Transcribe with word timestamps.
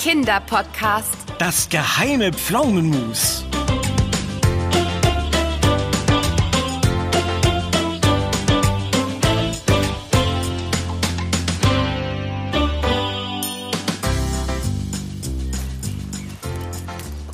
Kinderpodcast. 0.00 1.14
Das 1.38 1.68
geheime 1.68 2.32
Pflaumenmus. 2.32 3.44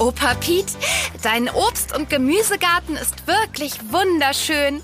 Opa 0.06 0.34
Piet, 0.34 0.66
dein 1.22 1.48
Obst- 1.48 1.92
und 1.92 2.08
Gemüsegarten 2.08 2.94
ist 2.94 3.26
wirklich 3.26 3.72
wunderschön. 3.90 4.80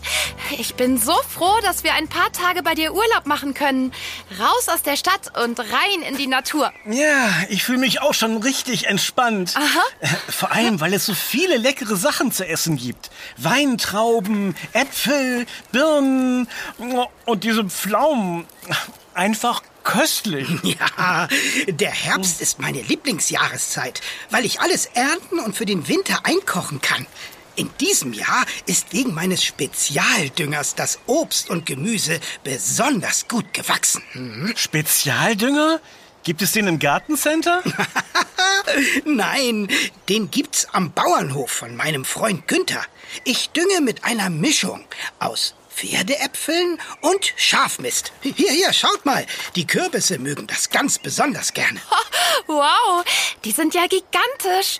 Ich 0.58 0.74
bin 0.74 0.98
so 0.98 1.14
froh, 1.28 1.60
dass 1.62 1.84
wir 1.84 1.94
ein 1.94 2.08
paar 2.08 2.32
Tage 2.32 2.64
bei 2.64 2.74
dir 2.74 2.92
Urlaub 2.92 3.26
machen 3.26 3.54
können. 3.54 3.92
Raus 4.40 4.68
aus 4.68 4.82
der 4.82 4.96
Stadt 4.96 5.30
und 5.44 5.60
rein 5.60 6.02
in 6.08 6.16
die 6.16 6.26
Natur. 6.26 6.72
Ja, 6.86 7.28
ich 7.50 7.62
fühle 7.62 7.78
mich 7.78 8.02
auch 8.02 8.14
schon 8.14 8.38
richtig 8.38 8.88
entspannt. 8.88 9.54
Aha. 9.56 9.84
Äh, 10.00 10.08
Vor 10.28 10.50
allem, 10.50 10.80
weil 10.80 10.92
es 10.92 11.06
so 11.06 11.14
viele 11.14 11.56
leckere 11.56 11.94
Sachen 11.94 12.32
zu 12.32 12.44
essen 12.44 12.76
gibt. 12.76 13.12
Weintrauben, 13.36 14.56
Äpfel, 14.72 15.46
Birnen 15.70 16.48
und 17.26 17.44
diese 17.44 17.62
Pflaumen. 17.66 18.44
Einfach 19.14 19.62
köstlich. 19.84 20.48
Ja, 20.62 21.28
der 21.66 21.90
Herbst 21.90 22.40
ist 22.40 22.58
meine 22.58 22.80
Lieblingsjahreszeit, 22.82 24.00
weil 24.30 24.44
ich 24.44 24.60
alles 24.60 24.86
ernten 24.86 25.38
und 25.38 25.56
für 25.56 25.66
den 25.66 25.88
Winter 25.88 26.24
einkochen 26.24 26.80
kann. 26.80 27.06
In 27.54 27.68
diesem 27.80 28.12
Jahr 28.14 28.46
ist 28.66 28.92
wegen 28.92 29.12
meines 29.12 29.44
Spezialdüngers 29.44 30.74
das 30.74 30.98
Obst 31.06 31.50
und 31.50 31.66
Gemüse 31.66 32.20
besonders 32.42 33.28
gut 33.28 33.52
gewachsen. 33.52 34.02
Hm? 34.12 34.54
Spezialdünger? 34.56 35.80
Gibt 36.24 36.40
es 36.40 36.52
den 36.52 36.68
im 36.68 36.78
Gartencenter? 36.78 37.62
Nein, 39.04 39.68
den 40.08 40.30
gibt's 40.30 40.68
am 40.72 40.92
Bauernhof 40.92 41.50
von 41.50 41.76
meinem 41.76 42.04
Freund 42.04 42.46
Günther. 42.46 42.84
Ich 43.24 43.50
dünge 43.50 43.80
mit 43.80 44.04
einer 44.04 44.30
Mischung 44.30 44.84
aus 45.18 45.54
Pferdeäpfeln 45.74 46.78
und 47.00 47.32
Schafmist. 47.36 48.12
Hier, 48.22 48.50
hier, 48.50 48.72
schaut 48.72 49.04
mal. 49.04 49.26
Die 49.56 49.66
Kürbisse 49.66 50.18
mögen 50.18 50.46
das 50.46 50.70
ganz 50.70 50.98
besonders 50.98 51.52
gerne. 51.52 51.80
Wow, 52.46 53.04
die 53.44 53.52
sind 53.52 53.74
ja 53.74 53.82
gigantisch. 53.86 54.78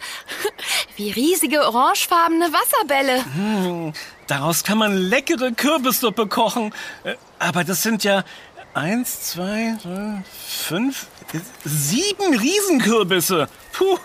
Wie 0.97 1.11
riesige 1.11 1.63
orangefarbene 1.67 2.51
Wasserbälle. 2.53 3.93
Daraus 4.27 4.65
kann 4.65 4.79
man 4.79 4.97
leckere 4.97 5.53
Kürbissuppe 5.53 6.27
kochen. 6.27 6.75
Äh, 7.05 7.15
Aber 7.39 7.65
das 7.65 7.83
sind 7.83 8.05
ja 8.05 8.25
eins, 8.75 9.23
zwei, 9.31 9.77
drei, 9.83 10.23
fünf, 10.49 11.07
sieben 11.65 12.39
Riesenkürbisse. 12.39 13.49
Puh, 13.73 13.99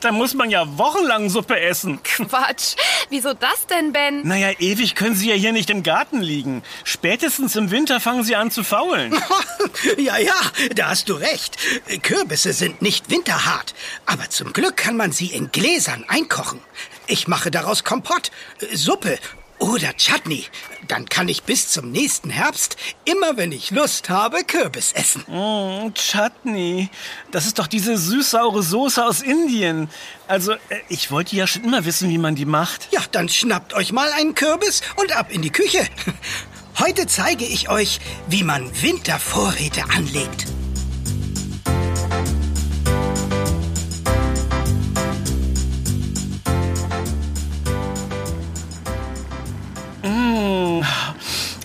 da 0.00 0.12
muss 0.12 0.34
man 0.34 0.50
ja 0.50 0.78
wochenlang 0.78 1.30
Suppe 1.30 1.58
essen. 1.58 2.02
Quatsch. 2.02 2.76
Wieso 3.08 3.32
das 3.34 3.66
denn, 3.66 3.92
Ben? 3.92 4.26
Naja, 4.26 4.50
ewig 4.58 4.94
können 4.94 5.14
sie 5.14 5.30
ja 5.30 5.34
hier 5.34 5.52
nicht 5.52 5.70
im 5.70 5.82
Garten 5.82 6.20
liegen. 6.20 6.62
Spätestens 6.84 7.56
im 7.56 7.70
Winter 7.70 7.98
fangen 8.00 8.24
sie 8.24 8.36
an 8.36 8.50
zu 8.50 8.62
faulen. 8.62 9.14
ja, 9.96 10.18
ja, 10.18 10.34
da 10.74 10.88
hast 10.88 11.08
du 11.08 11.14
recht. 11.14 11.56
Kürbisse 12.02 12.52
sind 12.52 12.82
nicht 12.82 13.10
winterhart, 13.10 13.74
aber 14.04 14.28
zum 14.28 14.52
Glück 14.52 14.76
kann 14.76 14.96
man 14.96 15.12
sie 15.12 15.26
in 15.26 15.50
Gläsern 15.50 16.04
einkochen. 16.08 16.60
Ich 17.06 17.26
mache 17.28 17.50
daraus 17.50 17.84
Kompott, 17.84 18.30
Suppe 18.72 19.18
oder 19.58 19.94
Chutney. 19.96 20.44
Dann 20.88 21.08
kann 21.08 21.28
ich 21.28 21.42
bis 21.42 21.68
zum 21.68 21.90
nächsten 21.90 22.30
Herbst 22.30 22.76
immer, 23.04 23.36
wenn 23.36 23.52
ich 23.52 23.70
Lust 23.70 24.08
habe, 24.08 24.44
Kürbis 24.44 24.92
essen. 24.92 25.24
Mm, 25.26 25.92
Chutney. 25.94 26.88
Das 27.30 27.46
ist 27.46 27.58
doch 27.58 27.66
diese 27.66 27.96
süß-saure 27.96 28.62
Soße 28.62 29.04
aus 29.04 29.22
Indien. 29.22 29.88
Also, 30.28 30.52
äh, 30.52 30.58
ich 30.88 31.10
wollte 31.10 31.36
ja 31.36 31.46
schon 31.46 31.64
immer 31.64 31.84
wissen, 31.84 32.08
wie 32.10 32.18
man 32.18 32.34
die 32.34 32.44
macht. 32.44 32.88
Ja, 32.92 33.00
dann 33.12 33.28
schnappt 33.28 33.74
euch 33.74 33.92
mal 33.92 34.12
einen 34.12 34.34
Kürbis 34.34 34.82
und 34.96 35.16
ab 35.16 35.28
in 35.30 35.42
die 35.42 35.50
Küche. 35.50 35.86
Heute 36.78 37.06
zeige 37.06 37.46
ich 37.46 37.68
euch, 37.70 38.00
wie 38.28 38.44
man 38.44 38.70
Wintervorräte 38.82 39.84
anlegt. 39.94 40.46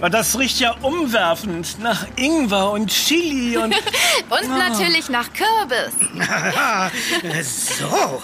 Das 0.10 0.38
riecht 0.38 0.60
ja 0.60 0.76
umwerfend 0.82 1.78
nach 1.80 2.08
Ingwer 2.16 2.72
und 2.72 2.88
Chili 2.88 3.58
und... 3.58 3.76
Und 4.30 4.50
natürlich 4.58 5.10
nach 5.10 5.28
Kürbis. 5.34 5.92
so, 7.80 8.22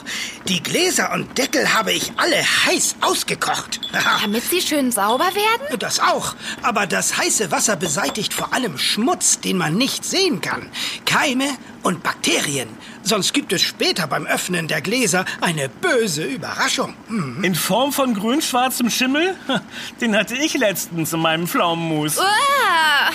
die 0.48 0.64
Gläser 0.64 1.12
und 1.12 1.38
Deckel 1.38 1.74
habe 1.74 1.92
ich 1.92 2.14
alle 2.16 2.38
heiß 2.38 2.96
ausgekocht. 3.02 3.82
Damit 4.22 4.44
sie 4.44 4.62
schön 4.62 4.92
sauber 4.92 5.26
werden? 5.26 5.80
Das 5.80 6.00
auch. 6.00 6.36
Aber 6.62 6.88
das 6.88 7.18
heiße 7.18 7.52
Wasser 7.52 7.76
beseitigt 7.76 8.34
vor 8.34 8.54
allem 8.54 8.78
Schmutz, 8.78 9.42
den 9.42 9.58
man 9.58 9.76
nicht 9.76 10.06
sehen 10.06 10.40
kann. 10.40 10.70
Keime 11.06 11.50
und 11.84 12.04
Bakterien. 12.04 12.70
Sonst 13.07 13.34
gibt 13.34 13.53
es 13.53 13.62
später 13.62 14.06
beim 14.06 14.28
Öffnen 14.28 14.68
der 14.68 14.81
Gläser 14.81 15.23
eine 15.40 15.69
böse 15.69 16.25
Überraschung. 16.25 16.94
Hm. 17.07 17.41
In 17.41 17.56
Form 17.56 17.94
von 17.94 18.13
grün-schwarzem 18.13 18.90
Schimmel? 18.90 19.34
Den 20.01 20.13
hatte 20.13 20.35
ich 20.35 20.56
letztens 20.56 21.13
in 21.13 21.22
meinem 21.22 21.47
Pflaumenmus. 21.47 22.17
Uah, 22.17 23.12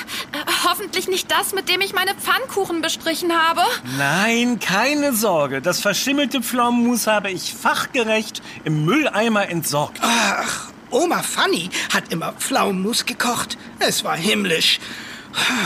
hoffentlich 0.64 1.08
nicht 1.08 1.30
das, 1.30 1.52
mit 1.52 1.68
dem 1.68 1.82
ich 1.82 1.92
meine 1.92 2.14
Pfannkuchen 2.14 2.80
bestrichen 2.80 3.34
habe. 3.34 3.60
Nein, 3.98 4.60
keine 4.60 5.12
Sorge. 5.12 5.60
Das 5.60 5.80
verschimmelte 5.80 6.40
Pflaumenmus 6.40 7.06
habe 7.06 7.30
ich 7.30 7.52
fachgerecht 7.52 8.40
im 8.64 8.86
Mülleimer 8.86 9.50
entsorgt. 9.50 9.98
Ach, 10.00 10.70
Oma 10.90 11.22
Fanny 11.22 11.68
hat 11.92 12.10
immer 12.10 12.32
Pflaumenmus 12.32 13.04
gekocht. 13.04 13.58
Es 13.78 14.04
war 14.04 14.16
himmlisch. 14.16 14.80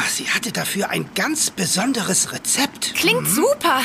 Sie 0.09 0.29
hatte 0.31 0.53
dafür 0.53 0.91
ein 0.91 1.11
ganz 1.15 1.51
besonderes 1.51 2.33
Rezept. 2.33 2.95
Klingt 2.95 3.29
super. 3.29 3.81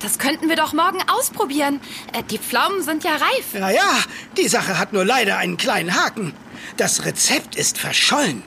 Das 0.00 0.18
könnten 0.18 0.48
wir 0.48 0.56
doch 0.56 0.72
morgen 0.72 0.98
ausprobieren. 1.08 1.80
Äh, 2.12 2.22
Die 2.24 2.38
Pflaumen 2.38 2.82
sind 2.82 3.04
ja 3.04 3.12
reif. 3.12 3.54
Ja, 3.54 3.70
ja, 3.70 3.98
die 4.36 4.48
Sache 4.48 4.78
hat 4.78 4.92
nur 4.92 5.04
leider 5.04 5.36
einen 5.38 5.56
kleinen 5.56 5.94
Haken. 5.94 6.32
Das 6.76 7.04
Rezept 7.04 7.54
ist 7.56 7.78
verschollen. 7.78 8.42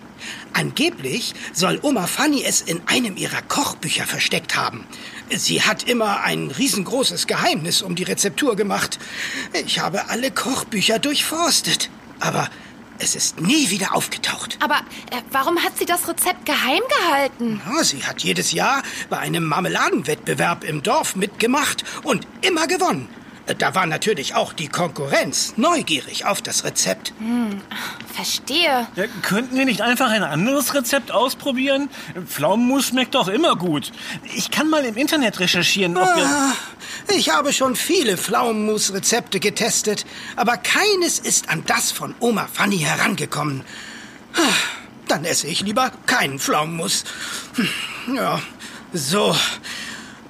Angeblich 0.53 1.33
soll 1.53 1.79
Oma 1.81 2.07
Fanny 2.07 2.44
es 2.44 2.61
in 2.61 2.81
einem 2.88 3.16
ihrer 3.17 3.41
Kochbücher 3.44 4.06
versteckt 4.06 4.57
haben. 4.57 4.85
Sie 5.29 5.61
hat 5.61 5.83
immer 5.83 6.23
ein 6.23 6.50
riesengroßes 6.51 7.27
Geheimnis 7.27 7.81
um 7.83 7.95
die 7.95 8.03
Rezeptur 8.03 8.56
gemacht. 8.56 9.00
Ich 9.66 9.79
habe 9.79 10.09
alle 10.09 10.31
Kochbücher 10.31 10.97
durchforstet. 11.00 11.89
Aber 12.19 12.50
es 12.99 13.15
ist 13.15 13.39
nie 13.41 13.69
wieder 13.69 13.95
aufgetaucht. 13.95 14.57
Aber 14.61 14.75
äh, 15.11 15.21
warum 15.31 15.57
hat 15.63 15.77
sie 15.77 15.85
das 15.85 16.07
Rezept 16.07 16.45
geheim 16.45 16.81
gehalten? 17.01 17.61
Ja, 17.65 17.83
Sie 17.83 18.03
hat 18.03 18.21
jedes 18.21 18.51
Jahr 18.51 18.83
bei 19.09 19.17
einem 19.17 19.45
Marmeladenwettbewerb 19.45 20.63
im 20.63 20.83
Dorf 20.83 21.15
mitgemacht 21.15 21.83
und 22.03 22.27
immer 22.41 22.67
gewonnen. 22.67 23.09
Da 23.57 23.73
war 23.75 23.85
natürlich 23.87 24.35
auch 24.35 24.53
die 24.53 24.67
Konkurrenz 24.67 25.53
neugierig 25.57 26.25
auf 26.25 26.41
das 26.41 26.63
Rezept. 26.63 27.13
Verstehe. 28.13 28.87
Ja, 28.95 29.05
könnten 29.21 29.57
wir 29.57 29.65
nicht 29.65 29.81
einfach 29.81 30.09
ein 30.11 30.23
anderes 30.23 30.73
Rezept 30.73 31.11
ausprobieren? 31.11 31.89
Pflaumenmus 32.27 32.88
schmeckt 32.88 33.15
doch 33.15 33.27
immer 33.27 33.55
gut. 33.55 33.91
Ich 34.35 34.51
kann 34.51 34.69
mal 34.69 34.85
im 34.85 34.95
Internet 34.97 35.39
recherchieren, 35.39 35.97
ob 35.97 36.15
wir... 36.15 36.25
Ah, 36.25 36.53
Ich 37.15 37.29
habe 37.29 37.51
schon 37.53 37.75
viele 37.75 38.17
Pflaumenmus-Rezepte 38.17 39.39
getestet, 39.39 40.05
aber 40.35 40.57
keines 40.57 41.17
ist 41.19 41.49
an 41.49 41.63
das 41.65 41.91
von 41.91 42.13
Oma 42.19 42.47
Fanny 42.51 42.77
herangekommen. 42.79 43.63
Ah, 44.35 44.41
Dann 45.07 45.25
esse 45.25 45.47
ich 45.47 45.62
lieber 45.62 45.91
keinen 46.06 46.39
Pflaumenmus. 46.39 47.03
Hm, 47.56 48.15
Ja, 48.15 48.39
so. 48.94 49.35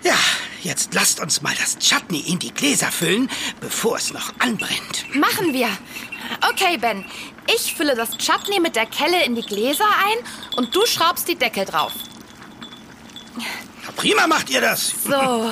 Ja, 0.03 0.15
jetzt 0.61 0.93
lasst 0.93 1.19
uns 1.19 1.41
mal 1.41 1.53
das 1.59 1.77
Chutney 1.79 2.19
in 2.19 2.39
die 2.39 2.53
Gläser 2.53 2.91
füllen, 2.91 3.29
bevor 3.59 3.97
es 3.97 4.11
noch 4.11 4.33
anbrennt. 4.39 5.05
Machen 5.15 5.53
wir. 5.53 5.69
Okay, 6.51 6.77
Ben. 6.77 7.05
Ich 7.55 7.73
fülle 7.73 7.95
das 7.95 8.17
Chutney 8.17 8.59
mit 8.59 8.75
der 8.75 8.85
Kelle 8.85 9.23
in 9.25 9.35
die 9.35 9.41
Gläser 9.41 9.87
ein 10.05 10.57
und 10.57 10.75
du 10.75 10.85
schraubst 10.85 11.27
die 11.27 11.35
Deckel 11.35 11.65
drauf. 11.65 11.93
Na, 13.35 13.91
prima 13.95 14.27
macht 14.27 14.49
ihr 14.49 14.61
das. 14.61 14.93
So. 15.03 15.51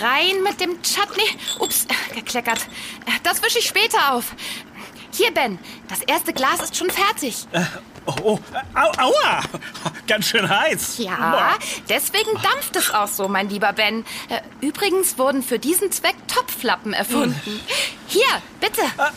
Rein 0.00 0.42
mit 0.42 0.60
dem 0.60 0.82
Chutney. 0.82 1.24
Ups, 1.58 1.86
gekleckert. 2.14 2.60
Das 3.22 3.42
wische 3.42 3.58
ich 3.58 3.66
später 3.66 4.12
auf. 4.12 4.34
Hier, 5.12 5.32
Ben. 5.32 5.58
Das 5.88 6.00
erste 6.02 6.32
Glas 6.32 6.60
ist 6.60 6.76
schon 6.76 6.90
fertig. 6.90 7.46
Äh, 7.52 7.64
oh, 8.08 8.14
oh, 8.22 8.40
au, 8.74 8.90
aua! 8.98 9.42
Ganz 10.06 10.26
schön 10.26 10.48
heiß. 10.48 10.98
Ja, 10.98 11.56
deswegen 11.88 12.30
dampft 12.42 12.76
es 12.76 12.90
auch 12.90 13.08
so, 13.08 13.28
mein 13.28 13.48
lieber 13.48 13.72
Ben. 13.72 14.04
Äh, 14.28 14.40
übrigens 14.66 15.18
wurden 15.18 15.42
für 15.42 15.58
diesen 15.58 15.92
Zweck 15.92 16.16
Topflappen 16.28 16.92
erfunden. 16.92 17.60
Hier, 18.06 18.26
bitte. 18.58 18.80
Ah, 18.96 19.10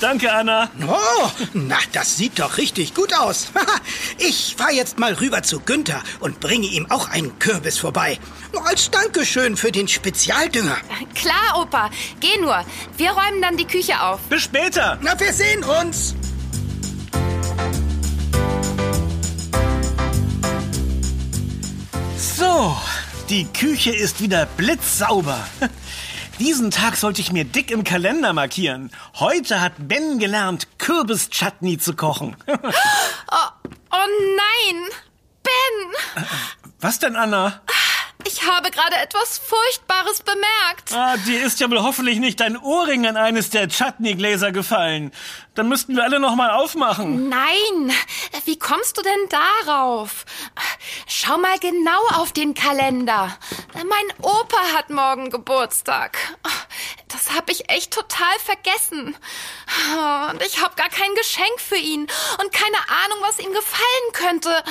danke, 0.00 0.32
Anna. 0.32 0.70
Oh, 0.88 1.30
na, 1.52 1.76
das 1.92 2.16
sieht 2.16 2.38
doch 2.38 2.56
richtig 2.56 2.94
gut 2.94 3.14
aus. 3.14 3.52
Ich 4.18 4.54
fahr 4.56 4.70
jetzt 4.72 4.98
mal 4.98 5.14
rüber 5.14 5.42
zu 5.42 5.60
Günther 5.60 6.02
und 6.20 6.40
bringe 6.40 6.66
ihm 6.66 6.90
auch 6.90 7.08
einen 7.08 7.38
Kürbis 7.38 7.78
vorbei. 7.78 8.18
Als 8.64 8.90
Dankeschön 8.90 9.56
für 9.56 9.72
den 9.72 9.88
Spezialdünger. 9.88 10.76
Klar, 11.14 11.60
Opa. 11.60 11.90
Geh 12.20 12.38
nur. 12.40 12.64
Wir 12.96 13.12
räumen 13.12 13.40
dann 13.40 13.56
die 13.56 13.66
Küche 13.66 14.00
auf. 14.02 14.20
Bis 14.28 14.42
später. 14.42 14.98
Na, 15.00 15.18
wir 15.18 15.32
sehen 15.32 15.64
uns. 15.64 16.14
So, 22.50 22.76
die 23.28 23.44
Küche 23.44 23.92
ist 23.92 24.20
wieder 24.20 24.44
blitzsauber. 24.44 25.46
Diesen 26.40 26.72
Tag 26.72 26.96
sollte 26.96 27.20
ich 27.20 27.30
mir 27.30 27.44
dick 27.44 27.70
im 27.70 27.84
Kalender 27.84 28.32
markieren. 28.32 28.90
Heute 29.20 29.60
hat 29.60 29.74
Ben 29.78 30.18
gelernt, 30.18 30.66
Kürbis-Chutney 30.78 31.78
zu 31.78 31.94
kochen. 31.94 32.36
Oh, 33.32 33.68
oh 33.92 34.06
nein! 34.36 34.82
Ben! 35.44 36.26
Was 36.80 36.98
denn, 36.98 37.14
Anna? 37.14 37.60
Ich 38.26 38.44
habe 38.44 38.70
gerade 38.70 38.96
etwas 38.96 39.38
Furchtbares 39.38 40.22
bemerkt. 40.22 40.92
Ah, 40.92 41.16
dir 41.18 41.44
ist 41.44 41.60
ja 41.60 41.70
wohl 41.70 41.82
hoffentlich 41.82 42.18
nicht 42.18 42.40
dein 42.40 42.56
Ohrring 42.56 43.06
an 43.06 43.16
eines 43.16 43.50
der 43.50 43.68
Chutney-Gläser 43.68 44.50
gefallen. 44.50 45.12
Dann 45.60 45.68
müssten 45.68 45.94
wir 45.94 46.04
alle 46.04 46.18
noch 46.20 46.36
mal 46.36 46.48
aufmachen. 46.52 47.28
Nein, 47.28 47.92
wie 48.46 48.58
kommst 48.58 48.96
du 48.96 49.02
denn 49.02 49.28
darauf? 49.66 50.24
Schau 51.06 51.36
mal 51.36 51.58
genau 51.58 52.00
auf 52.14 52.32
den 52.32 52.54
Kalender. 52.54 53.36
Mein 53.74 54.22
Opa 54.22 54.56
hat 54.74 54.88
morgen 54.88 55.28
Geburtstag. 55.28 56.16
Das 57.08 57.36
habe 57.36 57.52
ich 57.52 57.68
echt 57.68 57.92
total 57.92 58.32
vergessen. 58.42 59.14
Und 60.30 60.42
ich 60.46 60.62
habe 60.62 60.76
gar 60.76 60.88
kein 60.88 61.14
Geschenk 61.14 61.60
für 61.60 61.76
ihn 61.76 62.06
und 62.42 62.52
keine 62.52 62.78
Ahnung, 63.04 63.18
was 63.20 63.38
ihm 63.38 63.52
gefallen 63.52 64.12
könnte. 64.14 64.64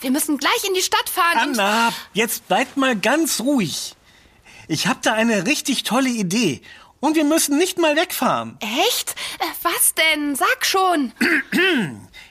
Wir 0.00 0.12
müssen 0.12 0.38
gleich 0.38 0.62
in 0.64 0.74
die 0.74 0.82
Stadt 0.82 1.08
fahren. 1.08 1.38
Anna, 1.58 1.92
jetzt 2.12 2.46
bleib 2.46 2.76
mal 2.76 2.94
ganz 2.94 3.40
ruhig. 3.40 3.96
Ich 4.68 4.86
habe 4.86 5.00
da 5.02 5.14
eine 5.14 5.46
richtig 5.46 5.82
tolle 5.82 6.10
Idee. 6.10 6.62
Und 7.00 7.16
wir 7.16 7.24
müssen 7.24 7.56
nicht 7.56 7.78
mal 7.78 7.96
wegfahren. 7.96 8.58
Echt? 8.60 9.14
Was 9.62 9.94
denn? 9.94 10.36
Sag 10.36 10.66
schon. 10.66 11.12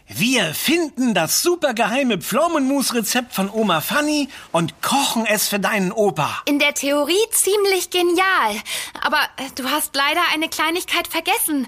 Wir 0.08 0.54
finden 0.54 1.16
das 1.16 1.42
supergeheime 1.42 2.20
Pflaumenmus-Rezept 2.20 3.34
von 3.34 3.50
Oma 3.50 3.82
Fanny 3.82 4.30
und 4.52 4.82
kochen 4.84 5.26
es 5.26 5.48
für 5.48 5.60
deinen 5.60 5.92
Opa. 5.92 6.44
In 6.46 6.60
der 6.60 6.76
Theorie 6.76 7.14
ziemlich 7.32 7.90
genial. 7.90 8.56
Aber 9.02 9.18
äh, 9.38 9.50
du 9.56 9.70
hast 9.70 9.96
leider 9.96 10.22
eine 10.34 10.50
Kleinigkeit 10.50 11.08
vergessen. 11.08 11.68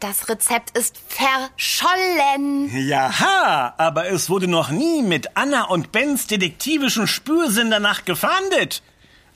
Das 0.00 0.28
Rezept 0.28 0.76
ist 0.76 0.96
verschollen. 1.08 2.70
Jaha, 2.88 3.74
aber 3.78 4.06
es 4.08 4.28
wurde 4.28 4.48
noch 4.48 4.70
nie 4.70 5.02
mit 5.02 5.36
Anna 5.36 5.64
und 5.64 5.92
Bens 5.92 6.26
detektivischen 6.26 7.06
Spürsinn 7.06 7.70
danach 7.70 8.04
gefahndet. 8.04 8.82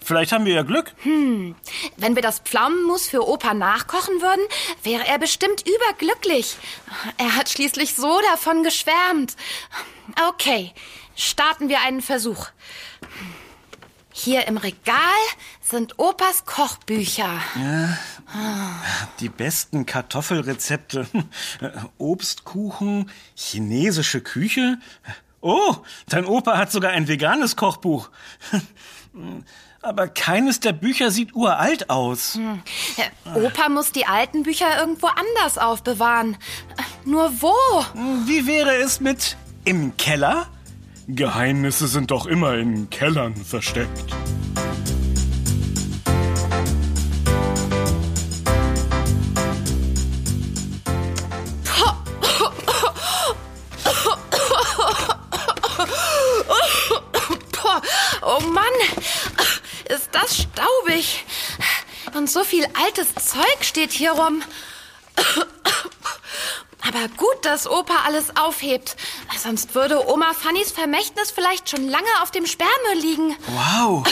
Vielleicht 0.00 0.32
haben 0.32 0.44
wir 0.44 0.54
ja 0.54 0.62
Glück. 0.62 0.94
Hm. 1.02 1.54
Wenn 1.96 2.14
wir 2.14 2.22
das 2.22 2.38
Pflaumenmus 2.40 3.08
für 3.08 3.28
Opa 3.28 3.54
nachkochen 3.54 4.20
würden, 4.22 4.44
wäre 4.82 5.06
er 5.06 5.18
bestimmt 5.18 5.64
überglücklich. 5.66 6.56
Er 7.18 7.36
hat 7.36 7.48
schließlich 7.48 7.94
so 7.94 8.20
davon 8.32 8.62
geschwärmt. 8.62 9.36
Okay, 10.28 10.72
starten 11.14 11.68
wir 11.68 11.80
einen 11.80 12.00
Versuch. 12.00 12.48
Hier 14.12 14.48
im 14.48 14.56
Regal 14.56 14.96
sind 15.60 15.98
Opas 15.98 16.44
Kochbücher. 16.44 17.40
Ja, 17.54 17.98
die 19.20 19.28
besten 19.28 19.86
Kartoffelrezepte, 19.86 21.06
Obstkuchen, 21.98 23.10
chinesische 23.36 24.20
Küche. 24.20 24.78
Oh, 25.40 25.76
dein 26.08 26.24
Opa 26.24 26.56
hat 26.56 26.72
sogar 26.72 26.90
ein 26.90 27.06
veganes 27.06 27.54
Kochbuch. 27.54 28.10
Aber 29.80 30.08
keines 30.08 30.60
der 30.60 30.72
Bücher 30.72 31.10
sieht 31.10 31.34
uralt 31.34 31.88
aus. 31.88 32.34
Hm. 32.34 32.60
Opa 33.34 33.68
muss 33.68 33.92
die 33.92 34.06
alten 34.06 34.42
Bücher 34.42 34.78
irgendwo 34.80 35.06
anders 35.06 35.56
aufbewahren. 35.56 36.36
Nur 37.04 37.30
wo? 37.40 37.54
Wie 38.26 38.46
wäre 38.46 38.74
es 38.76 39.00
mit 39.00 39.36
im 39.64 39.96
Keller? 39.96 40.48
Geheimnisse 41.06 41.86
sind 41.86 42.10
doch 42.10 42.26
immer 42.26 42.54
in 42.54 42.90
Kellern 42.90 43.36
versteckt. 43.36 44.04
Und 62.28 62.32
so 62.34 62.44
viel 62.44 62.66
altes 62.84 63.14
Zeug 63.14 63.56
steht 63.62 63.90
hier 63.90 64.12
rum. 64.12 64.42
Aber 66.86 67.08
gut, 67.16 67.42
dass 67.42 67.66
Opa 67.66 68.02
alles 68.04 68.36
aufhebt. 68.36 68.96
Sonst 69.38 69.74
würde 69.74 70.06
Oma 70.06 70.34
Fannys 70.34 70.70
Vermächtnis 70.70 71.30
vielleicht 71.30 71.70
schon 71.70 71.88
lange 71.88 72.10
auf 72.20 72.30
dem 72.30 72.44
Sperrmüll 72.44 73.00
liegen. 73.00 73.36
Wow, 73.46 74.06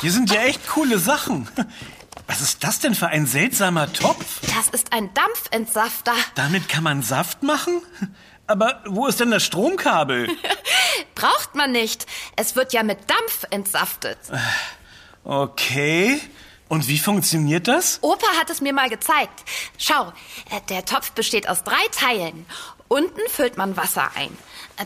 hier 0.00 0.10
sind 0.10 0.32
ja 0.32 0.42
echt 0.42 0.66
coole 0.66 0.98
Sachen. 0.98 1.48
Was 2.26 2.40
ist 2.40 2.64
das 2.64 2.80
denn 2.80 2.96
für 2.96 3.06
ein 3.06 3.26
seltsamer 3.26 3.92
Topf? 3.92 4.40
Das 4.56 4.68
ist 4.70 4.92
ein 4.92 5.14
Dampfentsafter. 5.14 6.14
Damit 6.34 6.68
kann 6.68 6.82
man 6.82 7.00
Saft 7.02 7.44
machen? 7.44 7.80
Aber 8.48 8.82
wo 8.86 9.06
ist 9.06 9.20
denn 9.20 9.30
das 9.30 9.44
Stromkabel? 9.44 10.28
Braucht 11.14 11.54
man 11.54 11.70
nicht. 11.70 12.06
Es 12.34 12.56
wird 12.56 12.72
ja 12.72 12.82
mit 12.82 13.08
Dampf 13.08 13.44
entsaftet. 13.50 14.18
Okay. 15.22 16.20
Und 16.72 16.88
wie 16.88 16.98
funktioniert 16.98 17.68
das? 17.68 17.98
Opa 18.00 18.26
hat 18.40 18.48
es 18.48 18.62
mir 18.62 18.72
mal 18.72 18.88
gezeigt. 18.88 19.44
Schau, 19.76 20.10
äh, 20.48 20.58
der 20.70 20.86
Topf 20.86 21.12
besteht 21.12 21.46
aus 21.46 21.64
drei 21.64 21.86
Teilen. 21.90 22.46
Unten 22.88 23.20
füllt 23.28 23.58
man 23.58 23.76
Wasser 23.76 24.10
ein. 24.14 24.34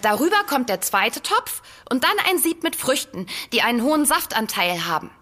Darüber 0.02 0.42
kommt 0.48 0.68
der 0.68 0.80
zweite 0.80 1.22
Topf 1.22 1.62
und 1.88 2.02
dann 2.02 2.18
ein 2.28 2.38
Sieb 2.38 2.64
mit 2.64 2.74
Früchten, 2.74 3.28
die 3.52 3.62
einen 3.62 3.84
hohen 3.84 4.04
Saftanteil 4.04 4.86
haben. 4.86 5.12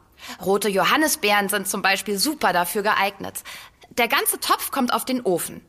Rote 0.43 0.71
Johannisbeeren 0.71 1.51
sind 1.51 1.69
zum 1.69 1.83
Beispiel 1.83 2.19
super 2.19 2.55
dafür 2.55 2.83
geeignet. 2.83 3.43
Der 3.99 4.09
ganze 4.09 4.41
Topf 4.41 4.71
kommt 4.71 4.95
auf 4.95 5.05
den 5.05 5.21
Ofen. 5.21 5.61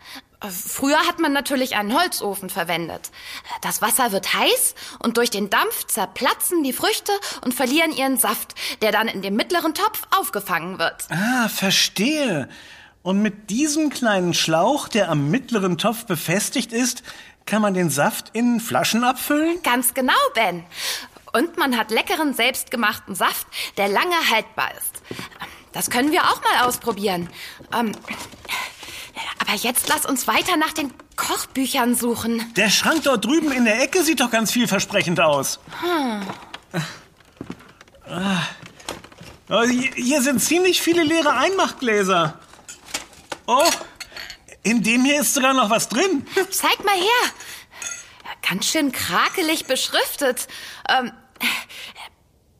Früher 0.49 0.99
hat 1.07 1.19
man 1.19 1.33
natürlich 1.33 1.75
einen 1.75 1.93
Holzofen 1.93 2.49
verwendet. 2.49 3.11
Das 3.61 3.81
Wasser 3.81 4.11
wird 4.11 4.33
heiß 4.33 4.75
und 4.99 5.17
durch 5.17 5.29
den 5.29 5.49
Dampf 5.49 5.85
zerplatzen 5.85 6.63
die 6.63 6.73
Früchte 6.73 7.11
und 7.43 7.53
verlieren 7.53 7.91
ihren 7.91 8.17
Saft, 8.17 8.55
der 8.81 8.91
dann 8.91 9.07
in 9.07 9.21
dem 9.21 9.35
mittleren 9.35 9.73
Topf 9.73 10.03
aufgefangen 10.17 10.79
wird. 10.79 11.07
Ah, 11.09 11.49
verstehe. 11.49 12.49
Und 13.03 13.21
mit 13.21 13.49
diesem 13.49 13.91
kleinen 13.91 14.33
Schlauch, 14.33 14.87
der 14.87 15.09
am 15.09 15.29
mittleren 15.29 15.77
Topf 15.77 16.05
befestigt 16.05 16.73
ist, 16.73 17.03
kann 17.45 17.61
man 17.61 17.75
den 17.75 17.89
Saft 17.91 18.31
in 18.33 18.59
Flaschen 18.59 19.03
abfüllen? 19.03 19.61
Ganz 19.61 19.93
genau, 19.93 20.13
Ben. 20.33 20.65
Und 21.31 21.57
man 21.57 21.77
hat 21.77 21.91
leckeren, 21.91 22.33
selbstgemachten 22.33 23.13
Saft, 23.13 23.45
der 23.77 23.89
lange 23.89 24.15
haltbar 24.31 24.71
ist. 24.77 25.03
Das 25.73 25.89
können 25.89 26.11
wir 26.11 26.23
auch 26.23 26.41
mal 26.41 26.65
ausprobieren. 26.65 27.29
Ähm, 27.77 27.91
aber 29.39 29.53
jetzt 29.53 29.87
lass 29.89 30.05
uns 30.05 30.27
weiter 30.27 30.57
nach 30.57 30.73
den 30.73 30.93
Kochbüchern 31.15 31.95
suchen. 31.95 32.53
Der 32.55 32.69
Schrank 32.69 33.03
dort 33.03 33.25
drüben 33.25 33.51
in 33.51 33.65
der 33.65 33.81
Ecke 33.81 34.03
sieht 34.03 34.19
doch 34.19 34.31
ganz 34.31 34.51
vielversprechend 34.51 35.19
aus. 35.19 35.59
Hm. 35.81 36.21
Oh, 39.49 39.61
hier 39.61 40.21
sind 40.21 40.41
ziemlich 40.41 40.81
viele 40.81 41.03
leere 41.03 41.33
Einmachgläser. 41.33 42.39
Oh, 43.47 43.69
in 44.63 44.81
dem 44.81 45.05
hier 45.05 45.21
ist 45.21 45.35
sogar 45.35 45.53
noch 45.53 45.69
was 45.69 45.89
drin. 45.89 46.25
Zeig 46.49 46.83
mal 46.83 46.95
her. 46.95 47.31
Ganz 48.47 48.67
schön 48.67 48.91
krakelig 48.91 49.65
beschriftet. 49.65 50.47
Ähm, 50.89 51.11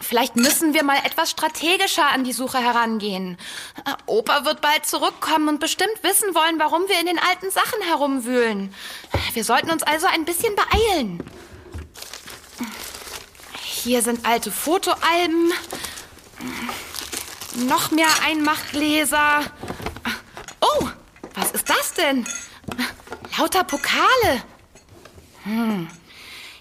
Vielleicht 0.00 0.36
müssen 0.36 0.74
wir 0.74 0.84
mal 0.84 0.98
etwas 1.04 1.30
strategischer 1.30 2.06
an 2.06 2.24
die 2.24 2.32
Suche 2.32 2.58
herangehen. 2.58 3.36
Opa 4.06 4.44
wird 4.44 4.60
bald 4.60 4.86
zurückkommen 4.86 5.48
und 5.48 5.60
bestimmt 5.60 6.02
wissen 6.02 6.34
wollen, 6.34 6.58
warum 6.58 6.88
wir 6.88 7.00
in 7.00 7.06
den 7.06 7.18
alten 7.18 7.50
Sachen 7.50 7.82
herumwühlen. 7.82 8.74
Wir 9.32 9.44
sollten 9.44 9.70
uns 9.70 9.82
also 9.82 10.06
ein 10.06 10.24
bisschen 10.24 10.54
beeilen. 10.54 11.22
Hier 13.62 14.02
sind 14.02 14.26
alte 14.26 14.50
Fotoalben. 14.50 15.52
Noch 17.56 17.90
mehr 17.90 18.08
Einmachgläser. 18.24 19.40
Oh, 20.60 20.88
was 21.34 21.50
ist 21.52 21.68
das 21.68 21.94
denn? 21.94 22.26
Lauter 23.36 23.64
Pokale. 23.64 24.42
Hm. 25.44 25.88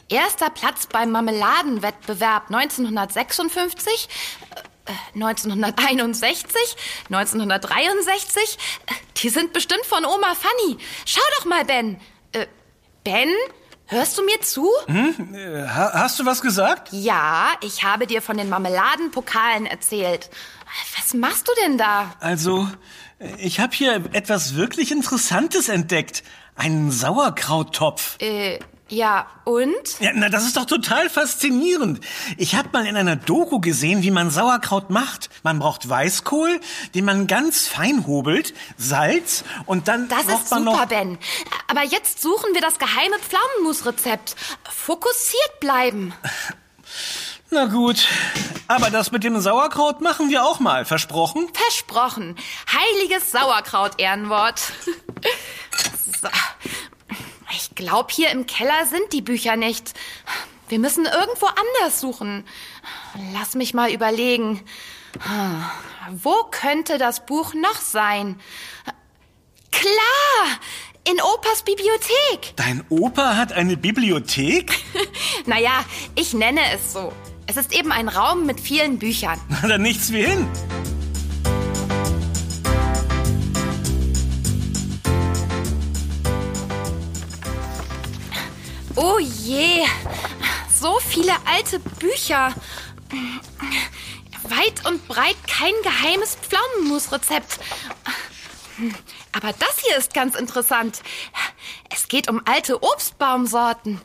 Erster 0.10 0.50
Platz 0.50 0.88
beim 0.88 1.12
Marmeladenwettbewerb 1.12 2.50
1956, 2.50 4.08
äh, 4.86 4.92
1961, 5.16 6.78
1963. 7.10 8.58
Die 9.18 9.30
sind 9.30 9.52
bestimmt 9.52 9.86
von 9.86 10.06
Oma 10.06 10.34
Fanny. 10.36 10.78
Schau 11.06 11.22
doch 11.38 11.46
mal, 11.46 11.66
Ben. 11.66 12.00
Äh, 12.32 12.48
ben? 13.04 13.30
Hörst 13.90 14.18
du 14.18 14.24
mir 14.24 14.40
zu? 14.42 14.70
Hm? 14.88 15.34
Äh, 15.34 15.66
hast 15.68 16.20
du 16.20 16.26
was 16.26 16.42
gesagt? 16.42 16.90
Ja, 16.92 17.52
ich 17.62 17.84
habe 17.84 18.06
dir 18.06 18.22
von 18.22 18.38
den 18.38 18.50
Marmeladenpokalen 18.50 19.66
erzählt. 19.66 20.30
Was 20.98 21.14
machst 21.14 21.48
du 21.48 21.52
denn 21.64 21.78
da? 21.78 22.14
Also, 22.20 22.68
ich 23.38 23.60
habe 23.60 23.74
hier 23.74 24.04
etwas 24.12 24.56
wirklich 24.56 24.92
Interessantes 24.92 25.70
entdeckt. 25.70 26.24
Einen 26.56 26.92
Sauerkrauttopf. 26.92 28.18
Äh, 28.20 28.60
ja, 28.90 29.28
und? 29.44 30.00
Ja, 30.00 30.12
na, 30.14 30.30
das 30.30 30.46
ist 30.46 30.56
doch 30.58 30.66
total 30.66 31.10
faszinierend. 31.10 32.00
Ich 32.38 32.56
habe 32.56 32.70
mal 32.72 32.86
in 32.86 32.96
einer 32.96 33.16
Doku 33.16 33.60
gesehen, 33.60 34.02
wie 34.02 34.12
man 34.12 34.32
Sauerkraut 34.32 34.90
macht. 34.90 35.30
Man 35.44 35.60
braucht 35.60 35.88
Weißkohl, 35.88 36.60
den 36.96 37.06
man 37.06 37.28
ganz 37.28 37.68
fein 37.68 38.08
hobelt, 38.08 38.54
Salz 38.78 39.44
und 39.66 39.88
dann 39.88 40.08
Das 40.08 40.26
braucht 40.26 40.44
ist 40.44 40.52
man 40.52 40.64
super, 40.64 40.78
noch 40.78 40.86
Ben. 40.86 41.18
Aber 41.68 41.84
jetzt 41.84 42.22
suchen 42.22 42.54
wir 42.54 42.62
das 42.62 42.80
geheime 42.80 43.18
Pflaumenmus-Rezept. 43.20 44.36
Fokussiert 44.70 45.60
bleiben. 45.60 46.14
Na 47.50 47.66
gut, 47.66 48.06
aber 48.68 48.90
das 48.90 49.12
mit 49.14 49.24
dem 49.24 49.40
Sauerkraut 49.40 50.02
machen 50.02 50.30
wir 50.30 50.44
auch 50.44 50.60
mal, 50.60 50.84
versprochen? 50.84 51.48
Versprochen. 51.54 52.36
Heiliges 52.74 53.32
Sauerkraut, 53.32 53.94
Ehrenwort. 54.00 54.60
so. 56.22 56.28
Ich 57.52 57.76
glaube, 57.76 58.10
hier 58.12 58.30
im 58.32 58.46
Keller 58.46 58.86
sind 58.86 59.14
die 59.14 59.22
Bücher 59.22 59.56
nicht. 59.56 59.94
Wir 60.70 60.80
müssen 60.80 61.06
irgendwo 61.06 61.46
anders 61.46 62.00
suchen. 62.00 62.46
Lass 63.34 63.56
mich 63.56 63.74
mal 63.74 63.92
überlegen. 63.92 64.62
Wo 66.12 66.36
könnte 66.52 66.98
das 66.98 67.26
Buch 67.26 67.54
noch 67.54 67.80
sein? 67.80 68.40
Klar! 69.72 70.60
In 71.10 71.22
Opas 71.22 71.64
Bibliothek. 71.64 72.54
Dein 72.58 72.84
Opa 72.90 73.38
hat 73.38 73.54
eine 73.54 73.78
Bibliothek? 73.78 74.72
Naja, 75.46 75.86
ich 76.16 76.34
nenne 76.34 76.60
es 76.76 76.92
so. 76.92 77.14
Es 77.46 77.56
ist 77.56 77.74
eben 77.74 77.94
ein 77.94 78.10
Raum 78.10 78.46
mit 78.46 78.60
vielen 78.60 79.00
Büchern. 79.00 79.40
Na, 79.48 79.66
dann 79.70 79.82
nichts 79.82 80.12
wie 80.12 80.26
hin. 80.26 80.46
Oh 89.00 89.20
je, 89.20 89.86
so 90.74 91.00
viele 91.00 91.34
alte 91.46 91.78
Bücher. 91.80 92.52
Weit 94.42 94.88
und 94.88 95.08
breit 95.08 95.36
kein 95.48 95.74
geheimes 95.84 96.36
Pflaumenmusrezept. 96.36 97.60
Aber 99.34 99.54
das 99.54 99.78
hier 99.86 99.98
ist 99.98 100.16
ganz 100.16 100.36
interessant. 100.36 101.04
Es 101.94 102.08
geht 102.08 102.28
um 102.28 102.42
alte 102.46 102.82
Obstbaumsorten. 102.82 104.02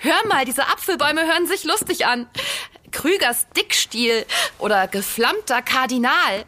Hör 0.00 0.26
mal, 0.26 0.44
diese 0.44 0.66
Apfelbäume 0.68 1.26
hören 1.26 1.46
sich 1.46 1.64
lustig 1.64 2.04
an. 2.04 2.28
Krügers 2.90 3.46
Dickstiel 3.56 4.26
oder 4.58 4.86
geflammter 4.86 5.62
Kardinal. 5.62 6.44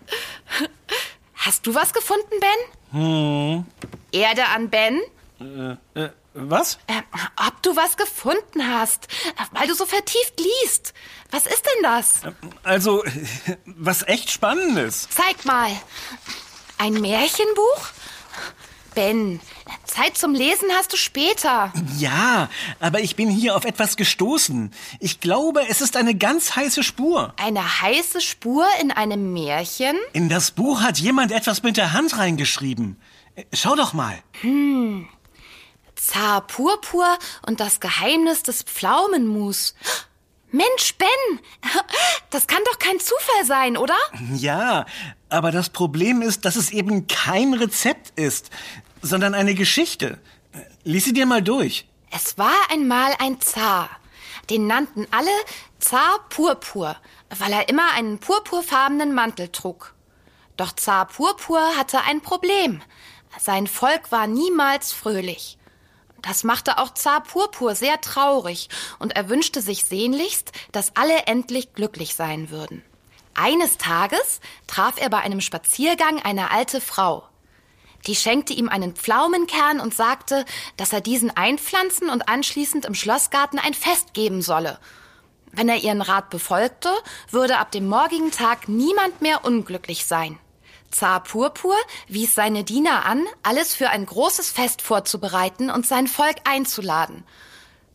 Hast 1.34 1.66
du 1.66 1.74
was 1.74 1.94
gefunden, 1.94 2.34
Ben? 2.38 3.00
Hm. 3.00 3.64
Erde 4.12 4.44
an 4.46 4.68
Ben? 4.68 5.00
Äh, 5.40 6.00
äh, 6.00 6.10
was? 6.34 6.78
Äh, 6.86 7.02
ob 7.46 7.62
du 7.62 7.74
was 7.76 7.96
gefunden 7.96 8.66
hast, 8.68 9.08
weil 9.52 9.66
du 9.66 9.74
so 9.74 9.86
vertieft 9.86 10.38
liest. 10.38 10.92
Was 11.30 11.46
ist 11.46 11.64
denn 11.64 11.82
das? 11.82 12.20
Also, 12.62 13.04
was 13.64 14.06
echt 14.06 14.30
Spannendes. 14.30 15.08
Zeig 15.10 15.44
mal. 15.44 15.70
Ein 16.78 16.94
Märchenbuch? 16.94 17.90
Ben, 18.94 19.40
Zeit 19.84 20.16
zum 20.16 20.34
Lesen 20.34 20.68
hast 20.72 20.92
du 20.92 20.96
später. 20.96 21.72
Ja, 21.98 22.48
aber 22.80 23.00
ich 23.00 23.14
bin 23.14 23.30
hier 23.30 23.54
auf 23.54 23.64
etwas 23.64 23.96
gestoßen. 23.96 24.72
Ich 24.98 25.20
glaube, 25.20 25.62
es 25.68 25.80
ist 25.80 25.96
eine 25.96 26.16
ganz 26.16 26.56
heiße 26.56 26.82
Spur. 26.82 27.32
Eine 27.36 27.82
heiße 27.82 28.20
Spur 28.20 28.66
in 28.80 28.90
einem 28.90 29.32
Märchen? 29.32 29.96
In 30.12 30.28
das 30.28 30.50
Buch 30.50 30.82
hat 30.82 30.98
jemand 30.98 31.30
etwas 31.30 31.62
mit 31.62 31.76
der 31.76 31.92
Hand 31.92 32.18
reingeschrieben. 32.18 33.00
Äh, 33.36 33.44
Schau 33.52 33.76
doch 33.76 33.92
mal. 33.92 34.18
Hm. 34.40 35.08
Zar 36.00 36.46
Purpur 36.46 37.18
und 37.46 37.60
das 37.60 37.78
Geheimnis 37.78 38.42
des 38.42 38.62
Pflaumenmus. 38.62 39.74
Mensch, 40.50 40.94
Ben! 40.96 41.40
Das 42.30 42.46
kann 42.46 42.62
doch 42.64 42.78
kein 42.78 43.00
Zufall 43.00 43.44
sein, 43.44 43.76
oder? 43.76 43.96
Ja, 44.34 44.86
aber 45.28 45.50
das 45.50 45.70
Problem 45.70 46.22
ist, 46.22 46.44
dass 46.44 46.54
es 46.54 46.70
eben 46.70 47.08
kein 47.08 47.54
Rezept 47.54 48.16
ist, 48.16 48.50
sondern 49.02 49.34
eine 49.34 49.54
Geschichte. 49.54 50.20
Lies 50.84 51.06
sie 51.06 51.12
dir 51.12 51.26
mal 51.26 51.42
durch. 51.42 51.88
Es 52.12 52.38
war 52.38 52.54
einmal 52.70 53.14
ein 53.18 53.40
Zar. 53.40 53.90
Den 54.48 54.68
nannten 54.68 55.08
alle 55.10 55.30
Zar 55.80 56.20
Purpur, 56.28 56.96
weil 57.36 57.52
er 57.52 57.68
immer 57.68 57.92
einen 57.94 58.20
purpurfarbenen 58.20 59.12
Mantel 59.12 59.48
trug. 59.48 59.94
Doch 60.56 60.70
Zar 60.72 61.06
Purpur 61.06 61.76
hatte 61.76 62.02
ein 62.02 62.20
Problem. 62.20 62.80
Sein 63.40 63.66
Volk 63.66 64.12
war 64.12 64.28
niemals 64.28 64.92
fröhlich. 64.92 65.58
Das 66.22 66.44
machte 66.44 66.78
auch 66.78 66.94
Zar 66.94 67.22
Purpur 67.22 67.74
sehr 67.74 68.00
traurig 68.00 68.68
und 68.98 69.16
er 69.16 69.28
wünschte 69.28 69.62
sich 69.62 69.84
sehnlichst, 69.84 70.52
dass 70.72 70.96
alle 70.96 71.26
endlich 71.26 71.74
glücklich 71.74 72.14
sein 72.14 72.50
würden. 72.50 72.82
Eines 73.34 73.78
Tages 73.78 74.40
traf 74.66 75.00
er 75.00 75.08
bei 75.08 75.18
einem 75.18 75.40
Spaziergang 75.40 76.20
eine 76.22 76.50
alte 76.50 76.80
Frau. 76.80 77.24
Die 78.06 78.16
schenkte 78.16 78.52
ihm 78.52 78.68
einen 78.68 78.94
Pflaumenkern 78.94 79.80
und 79.80 79.94
sagte, 79.94 80.44
dass 80.76 80.92
er 80.92 81.00
diesen 81.00 81.36
einpflanzen 81.36 82.10
und 82.10 82.28
anschließend 82.28 82.84
im 82.86 82.94
Schlossgarten 82.94 83.58
ein 83.58 83.74
Fest 83.74 84.14
geben 84.14 84.42
solle. 84.42 84.78
Wenn 85.52 85.68
er 85.68 85.78
ihren 85.78 86.00
Rat 86.00 86.30
befolgte, 86.30 86.90
würde 87.30 87.58
ab 87.58 87.72
dem 87.72 87.88
morgigen 87.88 88.30
Tag 88.30 88.68
niemand 88.68 89.20
mehr 89.20 89.44
unglücklich 89.44 90.06
sein. 90.06 90.38
Zar 90.90 91.22
Purpur 91.22 91.76
wies 92.08 92.34
seine 92.34 92.64
Diener 92.64 93.04
an, 93.04 93.24
alles 93.42 93.74
für 93.74 93.90
ein 93.90 94.06
großes 94.06 94.50
Fest 94.50 94.82
vorzubereiten 94.82 95.70
und 95.70 95.86
sein 95.86 96.06
Volk 96.06 96.36
einzuladen. 96.44 97.24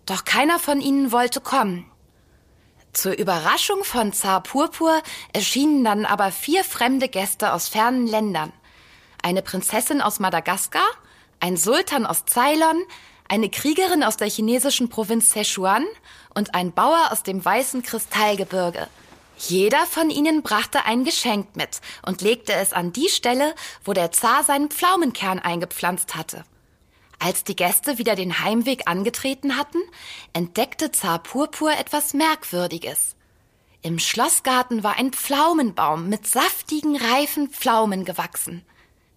Doch 0.06 0.24
keiner 0.24 0.60
von 0.60 0.82
ihnen 0.82 1.12
wollte 1.12 1.42
kommen. 1.42 1.90
Zur 2.94 3.18
Überraschung 3.18 3.84
von 3.84 4.14
Zar 4.14 4.42
Purpur 4.42 5.02
erschienen 5.34 5.84
dann 5.84 6.06
aber 6.06 6.32
vier 6.32 6.64
fremde 6.64 7.10
Gäste 7.10 7.52
aus 7.52 7.68
fernen 7.68 8.08
Ländern. 8.08 8.54
eine 9.22 9.42
Prinzessin 9.42 10.02
aus 10.02 10.20
Madagaskar, 10.20 10.88
ein 11.40 11.58
Sultan 11.58 12.06
aus 12.06 12.25
Ceylon, 12.28 12.84
eine 13.28 13.50
Kriegerin 13.50 14.04
aus 14.04 14.18
der 14.18 14.30
chinesischen 14.30 14.88
Provinz 14.88 15.32
Sichuan 15.32 15.84
und 16.36 16.54
ein 16.54 16.72
Bauer 16.72 17.12
aus 17.12 17.24
dem 17.24 17.44
weißen 17.44 17.82
Kristallgebirge. 17.82 18.88
Jeder 19.38 19.86
von 19.86 20.10
ihnen 20.10 20.42
brachte 20.44 20.86
ein 20.86 21.04
Geschenk 21.04 21.56
mit 21.56 21.82
und 22.06 22.22
legte 22.22 22.54
es 22.54 22.74
an 22.74 22.94
die 22.94 23.10
Stelle, 23.10 23.54
wo 23.84 23.94
der 23.94 24.12
Zar 24.12 24.44
seinen 24.44 24.70
Pflaumenkern 24.70 25.39
eingepflanzt 25.39 26.15
hatte. 26.15 26.44
Als 27.20 27.44
die 27.44 27.56
Gäste 27.56 27.98
wieder 27.98 28.15
den 28.15 28.39
Heimweg 28.39 28.84
angetreten 28.88 29.58
hatten, 29.58 29.80
entdeckte 30.34 30.92
Zar 30.92 31.20
Purpur 31.20 31.72
etwas 31.72 32.13
Merkwürdiges. 32.13 33.15
Im 33.82 34.00
Schlossgarten 34.00 34.84
war 34.84 34.98
ein 34.98 35.12
Pflaumenbaum 35.12 36.10
mit 36.10 36.27
saftigen, 36.27 36.98
reifen 36.98 37.50
Pflaumen 37.50 38.04
gewachsen. 38.04 38.65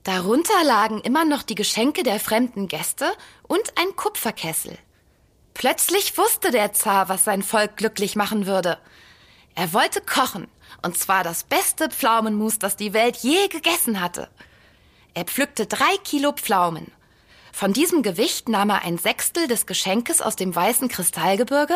Darunter 0.05 0.65
lagen 0.65 1.01
immer 1.01 1.25
noch 1.25 1.43
die 1.43 1.55
Geschenke 1.55 2.03
der 2.03 2.21
fremden 2.21 2.69
Gäste 2.69 3.13
und 3.47 3.79
ein 3.79 3.97
Kupferkessel. 3.97 4.79
Plötzlich 5.55 6.17
wusste 6.17 6.51
der 6.51 6.73
Zar, 6.73 7.09
was 7.09 7.25
sein 7.25 7.43
Volk 7.43 7.77
glücklich 7.77 8.15
machen 8.15 8.47
würde. 8.47 8.79
Er 9.59 9.73
wollte 9.73 10.01
kochen, 10.01 10.47
und 10.83 10.97
zwar 10.97 11.25
das 11.25 11.43
beste 11.43 11.89
Pflaumenmus, 11.89 12.61
das 12.61 12.77
die 12.77 12.93
Welt 12.93 13.17
je 13.17 13.49
gegessen 13.49 14.01
hatte. 14.01 14.29
Er 15.15 15.25
pflückte 15.25 15.67
drei 15.67 15.97
Kilo 16.05 16.31
Pflaumen. 16.31 16.93
Von 17.53 17.73
diesem 17.73 18.05
Gewicht 18.05 18.49
nahm 18.49 18.71
er 18.71 18.83
ein 18.83 18.99
Sechstel 18.99 19.49
des 19.49 19.67
Geschenkes 19.67 20.23
aus 20.23 20.37
dem 20.37 20.55
weißen 20.55 20.87
Kristallgebirge 20.87 21.75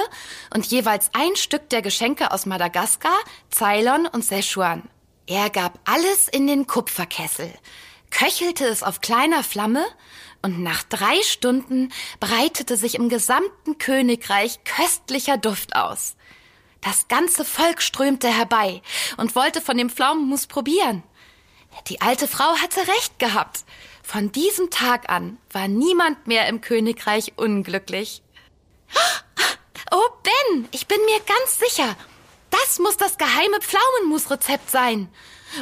und 0.54 0.64
jeweils 0.66 1.10
ein 1.12 1.34
Stück 1.34 1.70
der 1.70 1.82
Geschenke 1.82 2.30
aus 2.30 2.46
Madagaskar, 2.46 3.18
Ceylon 3.52 4.06
und 4.06 4.24
Sichuan. 4.24 4.88
Er 5.26 5.50
gab 5.50 5.80
alles 5.84 6.28
in 6.28 6.46
den 6.46 6.68
Kupferkessel, 6.68 7.52
köchelte 8.12 8.64
es 8.64 8.84
auf 8.84 9.00
kleiner 9.00 9.42
Flamme 9.42 9.84
und 10.40 10.62
nach 10.62 10.84
drei 10.84 11.20
Stunden 11.22 11.92
breitete 12.20 12.76
sich 12.76 12.94
im 12.94 13.08
gesamten 13.08 13.78
Königreich 13.78 14.62
köstlicher 14.62 15.36
Duft 15.36 15.74
aus. 15.74 16.14
Das 16.82 17.08
ganze 17.08 17.44
Volk 17.44 17.80
strömte 17.80 18.28
herbei 18.28 18.82
und 19.16 19.34
wollte 19.34 19.60
von 19.60 19.78
dem 19.78 19.88
Pflaumenmus 19.88 20.46
probieren. 20.46 21.02
Die 21.88 22.00
alte 22.00 22.28
Frau 22.28 22.56
hatte 22.56 22.80
recht 22.80 23.18
gehabt. 23.18 23.64
Von 24.02 24.32
diesem 24.32 24.70
Tag 24.70 25.08
an 25.08 25.38
war 25.50 25.68
niemand 25.68 26.26
mehr 26.26 26.48
im 26.48 26.60
Königreich 26.60 27.32
unglücklich. 27.36 28.22
Oh, 29.94 30.08
Ben, 30.22 30.66
ich 30.70 30.86
bin 30.86 30.96
mir 31.04 31.20
ganz 31.20 31.58
sicher. 31.58 31.96
Das 32.48 32.78
muss 32.78 32.96
das 32.96 33.18
geheime 33.18 33.58
Pflaumenmus-Rezept 33.60 34.70
sein. 34.70 35.10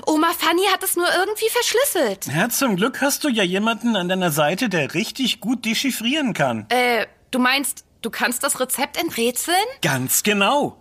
Oma 0.07 0.33
Fanny 0.39 0.62
hat 0.73 0.85
es 0.85 0.95
nur 0.95 1.09
irgendwie 1.12 1.49
verschlüsselt. 1.49 2.27
Ja, 2.27 2.49
zum 2.49 2.77
Glück 2.77 3.00
hast 3.00 3.25
du 3.25 3.29
ja 3.29 3.43
jemanden 3.43 3.97
an 3.97 4.09
deiner 4.09 4.31
Seite, 4.31 4.69
der 4.69 4.95
richtig 4.95 5.41
gut 5.41 5.65
dechiffrieren 5.65 6.33
kann. 6.33 6.67
Äh, 6.69 7.07
du 7.33 7.41
meinst, 7.41 7.85
du 8.03 8.11
kannst 8.11 8.45
das 8.45 8.61
Rezept 8.61 8.97
enträtseln? 8.97 9.57
Ganz 9.83 10.23
genau. 10.23 10.80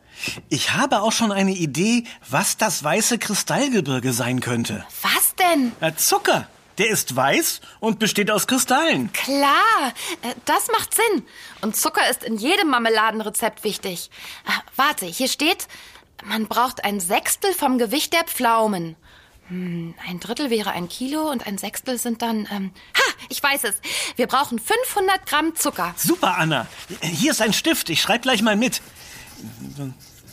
Ich 0.49 0.73
habe 0.73 1.01
auch 1.01 1.11
schon 1.11 1.31
eine 1.31 1.51
Idee, 1.51 2.03
was 2.29 2.57
das 2.57 2.83
weiße 2.83 3.17
Kristallgebirge 3.19 4.13
sein 4.13 4.39
könnte. 4.39 4.85
Was 5.01 5.35
denn? 5.35 5.71
Äh, 5.79 5.95
Zucker. 5.95 6.47
Der 6.77 6.89
ist 6.89 7.13
weiß 7.13 7.59
und 7.81 7.99
besteht 7.99 8.31
aus 8.31 8.47
Kristallen. 8.47 9.11
Klar, 9.11 9.93
äh, 10.21 10.33
das 10.45 10.67
macht 10.69 10.93
Sinn. 10.93 11.25
Und 11.61 11.75
Zucker 11.75 12.09
ist 12.09 12.23
in 12.23 12.37
jedem 12.37 12.69
Marmeladenrezept 12.69 13.65
wichtig. 13.65 14.09
Äh, 14.45 14.51
warte, 14.77 15.05
hier 15.05 15.27
steht, 15.27 15.67
man 16.23 16.47
braucht 16.47 16.85
ein 16.85 17.01
Sechstel 17.01 17.53
vom 17.53 17.77
Gewicht 17.77 18.13
der 18.13 18.23
Pflaumen. 18.23 18.95
Hm, 19.49 19.93
ein 20.07 20.19
Drittel 20.21 20.49
wäre 20.49 20.71
ein 20.71 20.87
Kilo 20.87 21.29
und 21.29 21.45
ein 21.47 21.57
Sechstel 21.57 21.97
sind 21.97 22.21
dann. 22.21 22.47
Ähm, 22.51 22.71
ha, 22.95 23.13
ich 23.29 23.43
weiß 23.43 23.65
es. 23.65 23.75
Wir 24.15 24.27
brauchen 24.27 24.57
500 24.57 25.25
Gramm 25.25 25.55
Zucker. 25.55 25.93
Super, 25.97 26.37
Anna. 26.37 26.65
Hier 27.01 27.31
ist 27.31 27.41
ein 27.41 27.51
Stift. 27.51 27.89
Ich 27.89 28.01
schreibe 28.01 28.21
gleich 28.21 28.41
mal 28.41 28.55
mit. 28.55 28.81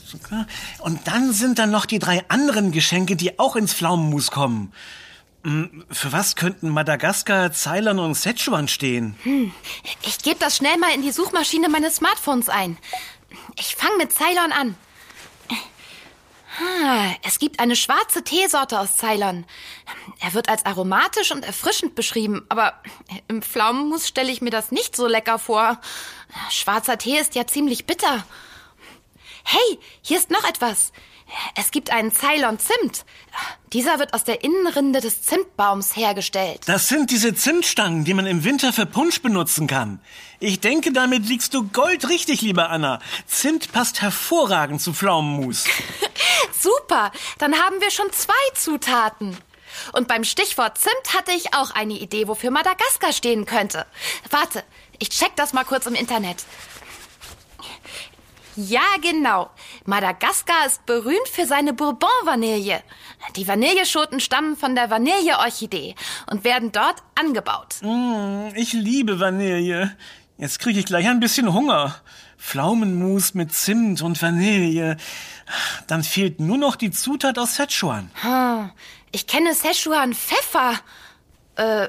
Zucker. 0.06 0.46
Und 0.80 1.06
dann 1.06 1.32
sind 1.32 1.58
dann 1.58 1.70
noch 1.70 1.86
die 1.86 1.98
drei 1.98 2.24
anderen 2.28 2.72
Geschenke, 2.72 3.16
die 3.16 3.38
auch 3.38 3.56
ins 3.56 3.74
Pflaumenmus 3.74 4.30
kommen. 4.30 4.72
Hm, 5.42 5.84
für 5.90 6.12
was 6.12 6.36
könnten 6.36 6.70
Madagaskar, 6.70 7.52
Ceylon 7.52 7.98
und 7.98 8.14
Sichuan 8.14 8.68
stehen? 8.68 9.16
Hm, 9.22 9.52
ich 10.02 10.18
gebe 10.18 10.38
das 10.38 10.56
schnell 10.56 10.78
mal 10.78 10.94
in 10.94 11.02
die 11.02 11.12
Suchmaschine 11.12 11.68
meines 11.68 11.96
Smartphones 11.96 12.48
ein. 12.48 12.78
Ich 13.58 13.76
fange 13.76 13.96
mit 13.98 14.12
Ceylon 14.12 14.52
an. 14.52 14.74
Ah, 16.58 17.10
es 17.22 17.38
gibt 17.38 17.60
eine 17.60 17.76
schwarze 17.76 18.24
Teesorte 18.24 18.80
aus 18.80 18.96
Ceylon. 18.96 19.44
Er 20.20 20.32
wird 20.32 20.48
als 20.48 20.64
aromatisch 20.64 21.30
und 21.30 21.44
erfrischend 21.44 21.94
beschrieben, 21.94 22.46
aber 22.48 22.72
im 23.28 23.42
Pflaumenmus 23.42 24.08
stelle 24.08 24.32
ich 24.32 24.40
mir 24.40 24.50
das 24.50 24.72
nicht 24.72 24.96
so 24.96 25.06
lecker 25.06 25.38
vor. 25.38 25.78
Schwarzer 26.50 26.96
Tee 26.96 27.18
ist 27.18 27.34
ja 27.34 27.46
ziemlich 27.46 27.84
bitter. 27.84 28.24
Hey, 29.48 29.78
hier 30.02 30.18
ist 30.18 30.32
noch 30.32 30.42
etwas. 30.42 30.92
Es 31.54 31.70
gibt 31.70 31.90
einen 31.90 32.12
Ceylon 32.12 32.58
Zimt. 32.58 33.04
Dieser 33.72 34.00
wird 34.00 34.12
aus 34.12 34.24
der 34.24 34.42
Innenrinde 34.42 35.00
des 35.00 35.22
Zimtbaums 35.22 35.94
hergestellt. 35.94 36.62
Das 36.66 36.88
sind 36.88 37.12
diese 37.12 37.32
Zimtstangen, 37.32 38.04
die 38.04 38.14
man 38.14 38.26
im 38.26 38.42
Winter 38.42 38.72
für 38.72 38.86
Punsch 38.86 39.22
benutzen 39.22 39.68
kann. 39.68 40.00
Ich 40.40 40.58
denke, 40.58 40.90
damit 40.92 41.28
liegst 41.28 41.54
du 41.54 41.62
goldrichtig, 41.68 42.42
liebe 42.42 42.68
Anna. 42.68 42.98
Zimt 43.28 43.70
passt 43.70 44.02
hervorragend 44.02 44.82
zu 44.82 44.92
Pflaumenmus. 44.92 45.62
Super, 46.60 47.12
dann 47.38 47.54
haben 47.54 47.80
wir 47.80 47.92
schon 47.92 48.10
zwei 48.10 48.34
Zutaten. 48.54 49.36
Und 49.92 50.08
beim 50.08 50.24
Stichwort 50.24 50.76
Zimt 50.76 51.14
hatte 51.16 51.30
ich 51.30 51.54
auch 51.54 51.70
eine 51.70 51.94
Idee, 51.94 52.26
wofür 52.26 52.50
Madagaskar 52.50 53.12
stehen 53.12 53.46
könnte. 53.46 53.86
Warte, 54.28 54.64
ich 54.98 55.10
check 55.10 55.36
das 55.36 55.52
mal 55.52 55.64
kurz 55.64 55.86
im 55.86 55.94
Internet. 55.94 56.44
Ja, 58.56 58.80
genau. 59.02 59.50
Madagaskar 59.84 60.66
ist 60.66 60.86
berühmt 60.86 61.28
für 61.30 61.46
seine 61.46 61.74
Bourbon-Vanille. 61.74 62.82
Die 63.36 63.46
Vanilleschoten 63.46 64.18
stammen 64.20 64.56
von 64.56 64.74
der 64.74 64.90
Vanilleorchidee 64.90 65.94
und 66.30 66.44
werden 66.44 66.72
dort 66.72 67.02
angebaut. 67.14 67.76
Mm, 67.82 68.48
ich 68.54 68.72
liebe 68.72 69.20
Vanille. 69.20 69.96
Jetzt 70.38 70.58
kriege 70.58 70.80
ich 70.80 70.86
gleich 70.86 71.06
ein 71.08 71.20
bisschen 71.20 71.52
Hunger. 71.52 71.96
Pflaumenmus 72.38 73.34
mit 73.34 73.52
Zimt 73.52 74.02
und 74.02 74.20
Vanille. 74.20 74.96
Dann 75.86 76.02
fehlt 76.02 76.40
nur 76.40 76.58
noch 76.58 76.76
die 76.76 76.90
Zutat 76.90 77.38
aus 77.38 77.52
Szechuan. 77.52 78.10
Hm, 78.22 78.70
ich 79.12 79.26
kenne 79.26 79.54
Szechuan 79.54 80.14
Pfeffer. 80.14 80.74
Äh, 81.56 81.88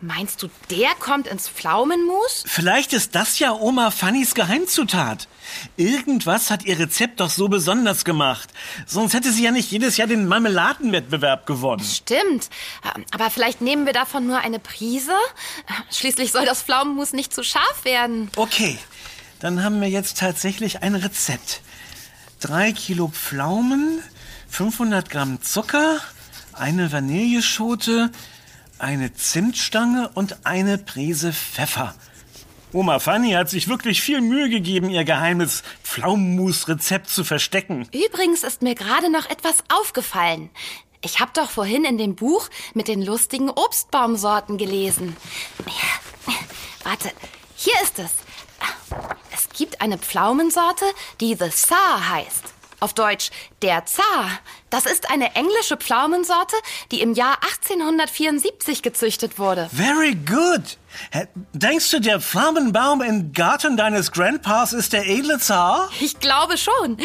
meinst 0.00 0.42
du, 0.42 0.48
der 0.70 0.90
kommt 0.98 1.26
ins 1.26 1.48
Pflaumenmus? 1.48 2.44
Vielleicht 2.46 2.92
ist 2.92 3.14
das 3.14 3.38
ja 3.38 3.52
Oma 3.52 3.90
Fannys 3.90 4.34
Geheimzutat. 4.34 5.28
Irgendwas 5.76 6.50
hat 6.50 6.64
ihr 6.64 6.78
Rezept 6.78 7.20
doch 7.20 7.30
so 7.30 7.48
besonders 7.48 8.04
gemacht. 8.04 8.50
Sonst 8.86 9.14
hätte 9.14 9.32
sie 9.32 9.44
ja 9.44 9.50
nicht 9.50 9.70
jedes 9.70 9.96
Jahr 9.96 10.08
den 10.08 10.26
Marmeladenwettbewerb 10.26 11.46
gewonnen. 11.46 11.84
Stimmt. 11.84 12.50
Aber 13.12 13.30
vielleicht 13.30 13.60
nehmen 13.60 13.86
wir 13.86 13.92
davon 13.92 14.26
nur 14.26 14.38
eine 14.38 14.58
Prise? 14.58 15.14
Schließlich 15.90 16.32
soll 16.32 16.44
das 16.44 16.62
Pflaumenmus 16.62 17.12
nicht 17.12 17.32
zu 17.32 17.42
scharf 17.42 17.84
werden. 17.84 18.30
Okay, 18.36 18.78
dann 19.40 19.62
haben 19.62 19.80
wir 19.80 19.88
jetzt 19.88 20.18
tatsächlich 20.18 20.82
ein 20.82 20.94
Rezept. 20.94 21.60
Drei 22.40 22.72
Kilo 22.72 23.08
Pflaumen, 23.08 24.02
500 24.48 25.08
Gramm 25.08 25.42
Zucker, 25.42 26.00
eine 26.52 26.92
Vanilleschote, 26.92 28.10
eine 28.84 29.14
Zimtstange 29.14 30.10
und 30.12 30.44
eine 30.44 30.76
Prise 30.76 31.32
Pfeffer. 31.32 31.94
Oma 32.70 32.98
Fanny 32.98 33.32
hat 33.32 33.48
sich 33.48 33.66
wirklich 33.66 34.02
viel 34.02 34.20
Mühe 34.20 34.50
gegeben, 34.50 34.90
ihr 34.90 35.04
geheimes 35.04 35.62
Pflaumenmus-Rezept 35.82 37.08
zu 37.08 37.24
verstecken. 37.24 37.88
Übrigens 37.92 38.44
ist 38.44 38.60
mir 38.60 38.74
gerade 38.74 39.10
noch 39.10 39.30
etwas 39.30 39.64
aufgefallen. 39.72 40.50
Ich 41.00 41.18
habe 41.18 41.30
doch 41.34 41.48
vorhin 41.48 41.84
in 41.84 41.96
dem 41.96 42.14
Buch 42.14 42.50
mit 42.74 42.88
den 42.88 43.00
lustigen 43.00 43.48
Obstbaumsorten 43.48 44.58
gelesen. 44.58 45.16
Warte, 46.82 47.10
hier 47.56 47.74
ist 47.82 47.98
es. 47.98 48.10
Es 49.32 49.48
gibt 49.56 49.80
eine 49.80 49.96
Pflaumensorte, 49.96 50.84
die 51.20 51.36
The 51.36 51.48
Tsar 51.48 52.10
heißt. 52.10 52.53
Auf 52.84 52.92
Deutsch 52.92 53.30
der 53.62 53.86
Zar. 53.86 54.28
Das 54.68 54.84
ist 54.84 55.10
eine 55.10 55.34
englische 55.36 55.78
Pflaumensorte, 55.78 56.54
die 56.90 57.00
im 57.00 57.14
Jahr 57.14 57.38
1874 57.42 58.82
gezüchtet 58.82 59.38
wurde. 59.38 59.70
Very 59.74 60.14
good. 60.14 60.76
Denkst 61.54 61.90
du, 61.92 62.00
der 62.00 62.20
Pflaumenbaum 62.20 63.00
im 63.00 63.32
Garten 63.32 63.78
deines 63.78 64.12
Grandpas 64.12 64.74
ist 64.74 64.92
der 64.92 65.06
edle 65.06 65.38
Zar? 65.38 65.88
Ich 65.98 66.20
glaube 66.20 66.58
schon. 66.58 66.98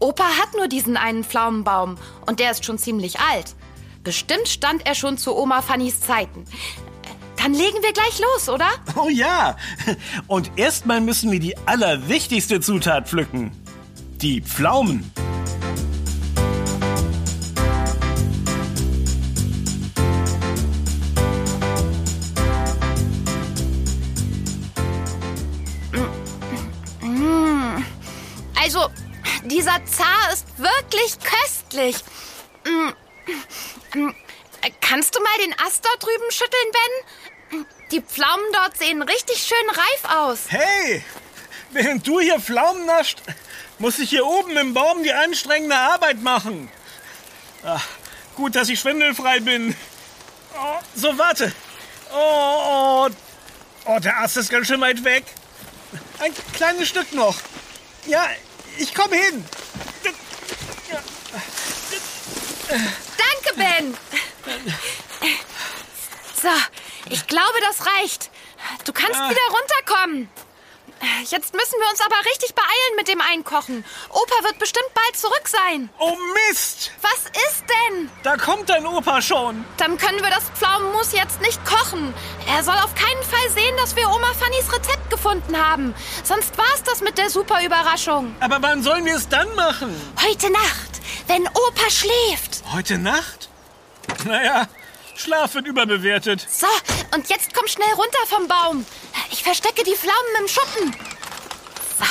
Opa 0.00 0.24
hat 0.24 0.54
nur 0.56 0.66
diesen 0.66 0.96
einen 0.96 1.22
Pflaumenbaum 1.22 1.98
und 2.26 2.40
der 2.40 2.50
ist 2.50 2.64
schon 2.64 2.76
ziemlich 2.76 3.20
alt. 3.20 3.54
Bestimmt 4.02 4.48
stand 4.48 4.88
er 4.88 4.96
schon 4.96 5.18
zu 5.18 5.36
Oma 5.36 5.62
Fannys 5.62 6.00
Zeiten. 6.00 6.46
Dann 7.40 7.54
legen 7.54 7.80
wir 7.80 7.92
gleich 7.92 8.18
los, 8.18 8.48
oder? 8.48 8.70
Oh 8.96 9.08
ja. 9.08 9.56
Und 10.26 10.50
erstmal 10.56 11.00
müssen 11.00 11.30
wir 11.30 11.38
die 11.38 11.56
allerwichtigste 11.58 12.60
Zutat 12.60 13.08
pflücken. 13.08 13.52
Die 14.22 14.40
Pflaumen. 14.40 15.12
Also, 28.58 28.88
dieser 29.44 29.84
Zar 29.84 30.32
ist 30.32 30.46
wirklich 30.56 31.18
köstlich. 31.20 31.96
Mm. 32.64 34.10
Kannst 34.80 35.14
du 35.14 35.20
mal 35.20 35.38
den 35.44 35.52
Ast 35.60 35.84
dort 35.84 36.02
drüben 36.02 36.30
schütteln, 36.30 36.72
Ben? 36.72 37.66
Die 37.90 38.00
Pflaumen 38.00 38.46
dort 38.52 38.78
sehen 38.78 39.02
richtig 39.02 39.38
schön 39.38 39.68
reif 39.70 40.16
aus. 40.16 40.38
Hey, 40.48 41.04
während 41.70 42.06
du 42.06 42.18
hier 42.18 42.40
Pflaumen 42.40 42.86
nascht, 42.86 43.20
muss 43.78 43.98
ich 43.98 44.10
hier 44.10 44.26
oben 44.26 44.56
im 44.56 44.74
Baum 44.74 45.02
die 45.02 45.12
anstrengende 45.12 45.76
Arbeit 45.76 46.22
machen. 46.22 46.70
Ach, 47.64 47.84
gut, 48.36 48.54
dass 48.56 48.68
ich 48.68 48.80
schwindelfrei 48.80 49.40
bin. 49.40 49.76
Oh, 50.58 50.78
so, 50.94 51.16
warte. 51.18 51.52
Oh, 52.12 53.08
oh, 53.08 53.08
oh, 53.86 53.98
der 53.98 54.18
Ast 54.20 54.36
ist 54.36 54.50
ganz 54.50 54.66
schön 54.68 54.80
weit 54.80 55.02
weg. 55.04 55.24
Ein 56.18 56.32
kleines 56.54 56.88
Stück 56.88 57.12
noch. 57.12 57.36
Ja, 58.06 58.26
ich 58.78 58.94
komme 58.94 59.16
hin. 59.16 59.44
Danke, 62.68 63.56
Ben. 63.56 63.96
So, 66.40 66.48
ich 67.10 67.26
glaube, 67.26 67.58
das 67.68 67.86
reicht. 67.86 68.30
Du 68.84 68.92
kannst 68.92 69.20
Ah. 69.20 69.28
wieder 69.30 69.40
runterkommen. 69.50 70.28
Jetzt 71.28 71.54
müssen 71.54 71.74
wir 71.80 71.90
uns 71.90 72.00
aber 72.00 72.16
richtig 72.30 72.54
beeilen 72.54 72.96
mit 72.96 73.08
dem 73.08 73.20
Einkochen. 73.20 73.84
Opa 74.10 74.44
wird 74.44 74.58
bestimmt 74.58 74.92
bald 74.94 75.16
zurück 75.16 75.48
sein. 75.48 75.88
Oh 75.98 76.16
Mist! 76.48 76.92
Was 77.02 77.24
ist 77.48 77.64
denn? 77.68 78.10
Da 78.22 78.36
kommt 78.36 78.68
dein 78.68 78.86
Opa 78.86 79.20
schon. 79.22 79.64
Dann 79.76 79.98
können 79.98 80.22
wir 80.22 80.30
das 80.30 80.44
Pflaumenmus 80.50 81.12
jetzt 81.12 81.40
nicht 81.40 81.64
kochen. 81.64 82.14
Er 82.48 82.62
soll 82.62 82.76
auf 82.76 82.94
keinen 82.94 83.22
Fall 83.22 83.50
sehen, 83.50 83.76
dass 83.78 83.96
wir 83.96 84.08
Oma 84.08 84.32
Fannys 84.34 84.72
Rezept 84.72 85.10
gefunden 85.10 85.56
haben. 85.56 85.94
Sonst 86.24 86.56
war's 86.58 86.82
das 86.84 87.00
mit 87.00 87.18
der 87.18 87.30
super 87.30 87.64
Überraschung. 87.64 88.34
Aber 88.40 88.58
wann 88.60 88.82
sollen 88.82 89.04
wir 89.04 89.16
es 89.16 89.28
dann 89.28 89.52
machen? 89.54 89.94
Heute 90.22 90.50
Nacht, 90.50 91.00
wenn 91.26 91.46
Opa 91.48 91.90
schläft. 91.90 92.62
Heute 92.72 92.98
Nacht? 92.98 93.48
Naja, 94.24 94.66
Schlaf 95.16 95.54
wird 95.54 95.66
überbewertet. 95.66 96.46
So, 96.50 96.66
und 97.14 97.28
jetzt 97.28 97.54
komm 97.54 97.66
schnell 97.66 97.92
runter 97.94 98.26
vom 98.26 98.48
Baum. 98.48 98.86
Ich 99.30 99.42
verstecke 99.42 99.82
die 99.84 99.94
Pflaumen 99.94 100.36
im 100.40 100.48
Schuppen. 100.48 100.96
So, 101.98 102.04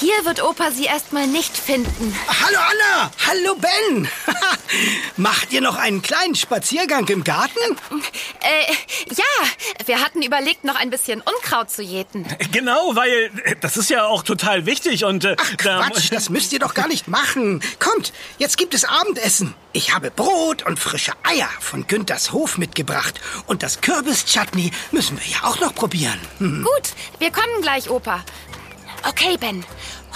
hier 0.00 0.24
wird 0.24 0.42
Opa 0.42 0.70
sie 0.70 0.84
erstmal 0.84 1.26
nicht 1.26 1.56
finden. 1.56 2.16
Hallo 2.28 2.58
Anna! 2.58 3.10
Hallo 3.26 3.56
Ben! 3.56 4.08
Macht 5.16 5.52
ihr 5.52 5.60
noch 5.60 5.76
einen 5.76 6.02
kleinen 6.02 6.34
Spaziergang 6.34 7.08
im 7.08 7.24
Garten? 7.24 7.58
Äh, 8.40 8.72
ja, 9.12 9.84
wir 9.86 10.00
hatten 10.00 10.22
überlegt, 10.22 10.64
noch 10.64 10.76
ein 10.76 10.90
bisschen 10.90 11.20
Unkraut 11.20 11.70
zu 11.70 11.82
jäten. 11.82 12.26
Genau, 12.52 12.94
weil 12.94 13.30
äh, 13.44 13.56
das 13.60 13.76
ist 13.76 13.90
ja 13.90 14.06
auch 14.06 14.22
total 14.22 14.66
wichtig 14.66 15.04
und 15.04 15.24
äh, 15.24 15.36
Ach 15.38 15.56
Quatsch, 15.56 16.12
das 16.12 16.30
müsst 16.30 16.52
ihr 16.52 16.60
doch 16.60 16.74
gar 16.74 16.88
nicht 16.88 17.08
machen. 17.08 17.60
Kommt, 17.78 18.12
jetzt 18.38 18.56
gibt 18.56 18.74
es 18.74 18.84
Abendessen. 18.84 19.54
Ich 19.72 19.94
habe 19.94 20.10
Brot 20.10 20.64
und 20.64 20.78
frische 20.78 21.12
Eier 21.24 21.48
von 21.60 21.86
Günthers 21.86 22.32
Hof 22.32 22.56
mitgebracht. 22.56 23.20
Und 23.46 23.62
das 23.62 23.80
Kürbis-Chutney 23.80 24.70
müssen 24.92 25.18
wir 25.18 25.26
ja 25.26 25.48
auch 25.48 25.60
noch 25.60 25.74
probieren. 25.74 26.20
Hm. 26.38 26.62
Gut, 26.62 26.90
wir 27.18 27.30
kommen 27.30 27.62
gleich, 27.62 27.90
Opa. 27.90 28.24
Okay, 29.06 29.36
Ben. 29.38 29.64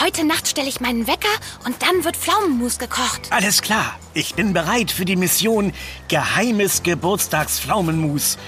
Heute 0.01 0.25
Nacht 0.25 0.49
stelle 0.49 0.69
ich 0.69 0.81
meinen 0.81 1.07
Wecker 1.07 1.29
und 1.65 1.81
dann 1.83 2.05
wird 2.05 2.17
Pflaumenmus 2.17 2.79
gekocht. 2.79 3.29
Alles 3.31 3.63
klar, 3.63 3.99
ich 4.15 4.35
bin 4.35 4.53
bereit 4.53 4.91
für 4.91 5.05
die 5.05 5.17
Mission 5.17 5.73
Geheimes 6.09 6.83
Geburtstagsflaumenmus. 6.83 8.39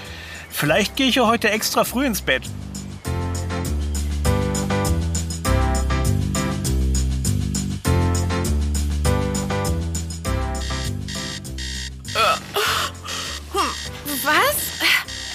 Vielleicht 0.49 0.95
gehe 0.95 1.07
ich 1.07 1.15
ja 1.15 1.27
heute 1.27 1.49
extra 1.49 1.83
früh 1.83 2.05
ins 2.05 2.21
Bett. 2.21 2.43
Was? 14.23 14.55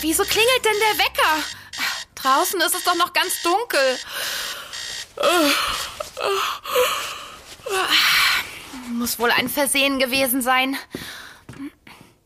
Wieso 0.01 0.25
klingelt 0.25 0.65
denn 0.65 0.73
der 0.81 1.05
Wecker? 1.05 1.45
Draußen 2.17 2.61
ist 2.61 2.75
es 2.75 2.85
doch 2.85 2.97
noch 2.97 3.13
ganz 3.13 3.41
dunkel. 3.43 3.99
Muss 8.93 9.19
wohl 9.19 9.31
ein 9.31 9.49
Versehen 9.49 9.99
gewesen 9.99 10.43
sein. 10.43 10.77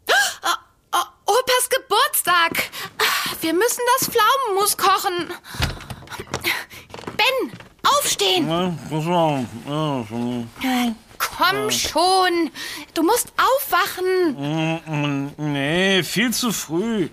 Oh, 0.09 0.49
oh, 0.93 1.05
Opas 1.27 1.69
Geburtstag. 1.71 2.71
Wir 3.41 3.55
müssen 3.55 3.83
das 3.99 4.09
Pflaumenmus 4.09 4.77
kochen. 4.77 5.33
Ben, 7.17 7.53
aufstehen. 7.85 8.49
Komm 11.19 11.71
schon. 11.71 12.51
Du 12.95 13.03
musst 13.03 13.33
aufwachen. 13.37 15.33
Nee, 15.37 16.03
viel 16.03 16.33
zu 16.33 16.53
früh. 16.53 17.09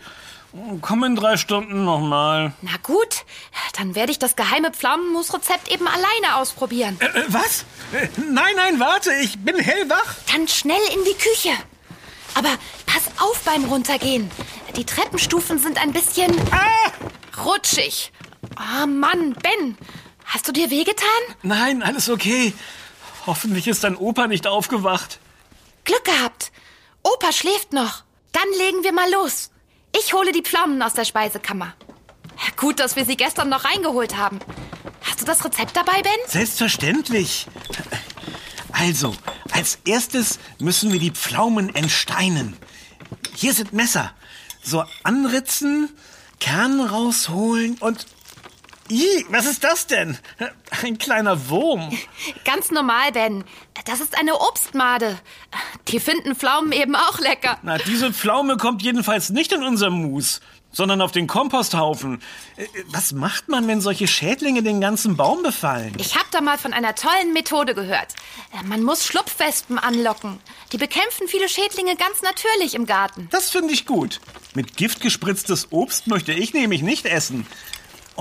Komm 0.82 1.04
in 1.06 1.16
drei 1.16 1.38
Stunden 1.38 1.86
nochmal. 1.86 2.54
Na 2.62 2.72
gut, 2.84 3.24
dann 3.78 3.96
werde 3.96 4.12
ich 4.12 4.20
das 4.20 4.36
geheime 4.36 4.72
Pflaumenmus-Rezept 4.72 5.72
eben 5.72 5.88
alleine 5.88 6.36
ausprobieren. 6.36 6.98
Äh, 7.00 7.06
äh, 7.06 7.26
was? 7.30 7.64
Äh, 7.94 8.10
Nein, 8.18 8.54
nein, 8.58 8.80
warte, 8.80 9.14
ich 9.22 9.40
bin 9.40 9.58
hellwach. 9.58 10.16
Dann 10.32 10.48
schnell 10.50 10.82
in 10.94 11.04
die 11.06 11.14
Küche. 11.18 11.52
Aber 12.36 12.58
pass 12.86 13.04
auf 13.20 13.40
beim 13.46 13.66
Runtergehen. 13.66 14.30
Die 14.76 14.86
Treppenstufen 14.86 15.58
sind 15.60 15.82
ein 15.82 15.94
bisschen 15.94 16.34
Ah! 16.52 16.92
rutschig. 17.44 18.12
Ah, 18.56 18.86
Mann, 18.86 19.34
Ben. 19.34 19.78
Hast 20.26 20.48
du 20.48 20.52
dir 20.52 20.70
wehgetan? 20.70 21.08
Nein, 21.44 21.82
alles 21.84 22.10
okay. 22.10 22.54
Hoffentlich 23.26 23.68
ist 23.68 23.84
dein 23.84 23.96
Opa 23.96 24.28
nicht 24.28 24.48
aufgewacht. 24.48 25.20
Glück 25.86 26.04
gehabt. 26.06 26.52
Opa 27.04 27.32
schläft 27.32 27.72
noch. 27.74 28.04
Dann 28.32 28.48
legen 28.58 28.84
wir 28.84 28.94
mal 28.94 29.10
los. 29.12 29.51
Ich 29.98 30.14
hole 30.14 30.32
die 30.32 30.42
Pflaumen 30.42 30.82
aus 30.82 30.94
der 30.94 31.06
Speisekammer. 31.06 31.74
Gut, 32.56 32.80
dass 32.80 32.96
wir 32.96 33.06
sie 33.06 33.18
gestern 33.18 33.50
noch 33.50 33.66
reingeholt 33.66 34.18
haben. 34.18 34.40
Hast 35.02 35.22
du 35.22 35.26
das 35.26 35.44
Rezept 35.44 35.76
dabei, 35.76 36.02
Ben? 36.02 36.12
Selbstverständlich. 36.28 37.48
Also, 38.72 39.14
als 39.52 39.80
erstes 39.86 40.40
müssen 40.60 40.92
wir 40.92 41.00
die 41.00 41.12
Pflaumen 41.12 41.76
entsteinen. 41.76 42.58
Hier 43.36 43.54
sind 43.54 43.74
Messer. 43.74 44.14
So 44.64 44.84
anritzen, 45.04 45.90
Kern 46.40 46.80
rausholen 46.80 47.78
und... 47.80 48.06
Ih, 48.92 49.26
was 49.30 49.46
ist 49.46 49.64
das 49.64 49.88
denn? 49.88 50.18
Ein 50.84 50.98
kleiner 50.98 51.48
Wurm. 51.50 51.98
Ganz 52.44 52.72
normal, 52.72 53.14
Ben. 53.14 53.46
Das 53.86 54.02
ist 54.02 54.18
eine 54.20 54.36
Obstmade. 54.36 55.18
Die 55.88 56.02
finden 56.02 56.36
Pflaumen 56.36 56.74
eben 56.74 56.96
auch 56.98 57.18
lecker. 57.20 57.58
Na, 57.64 57.78
diese 57.78 58.12
Pflaume 58.12 58.58
kommt 58.58 58.82
jedenfalls 58.84 59.30
nicht 59.30 59.54
in 59.54 59.64
unser 59.64 59.90
Mus, 59.92 60.42
sondern 60.74 61.02
auf 61.02 61.14
den 61.14 61.28
Komposthaufen. 61.28 62.22
Äh, 62.58 62.66
Was 62.88 63.14
macht 63.14 63.48
man, 63.48 63.66
wenn 63.70 63.80
solche 63.80 64.10
Schädlinge 64.10 64.62
den 64.62 64.82
ganzen 64.82 65.16
Baum 65.16 65.42
befallen? 65.42 65.94
Ich 65.98 66.16
habe 66.16 66.28
da 66.32 66.42
mal 66.42 66.58
von 66.58 66.74
einer 66.74 66.94
tollen 66.94 67.32
Methode 67.32 67.74
gehört. 67.74 68.14
Äh, 68.60 68.64
Man 68.66 68.84
muss 68.84 69.06
Schlupfwespen 69.06 69.80
anlocken. 69.80 70.38
Die 70.74 70.78
bekämpfen 70.78 71.30
viele 71.30 71.48
Schädlinge 71.48 71.96
ganz 71.96 72.22
natürlich 72.24 72.76
im 72.76 72.86
Garten. 72.86 73.30
Das 73.32 73.52
finde 73.52 73.74
ich 73.74 73.86
gut. 73.86 74.20
Mit 74.54 74.76
Gift 74.76 75.00
gespritztes 75.00 75.68
Obst 75.72 76.08
möchte 76.08 76.34
ich 76.34 76.54
nämlich 76.54 76.82
nicht 76.82 77.06
essen. 77.06 77.48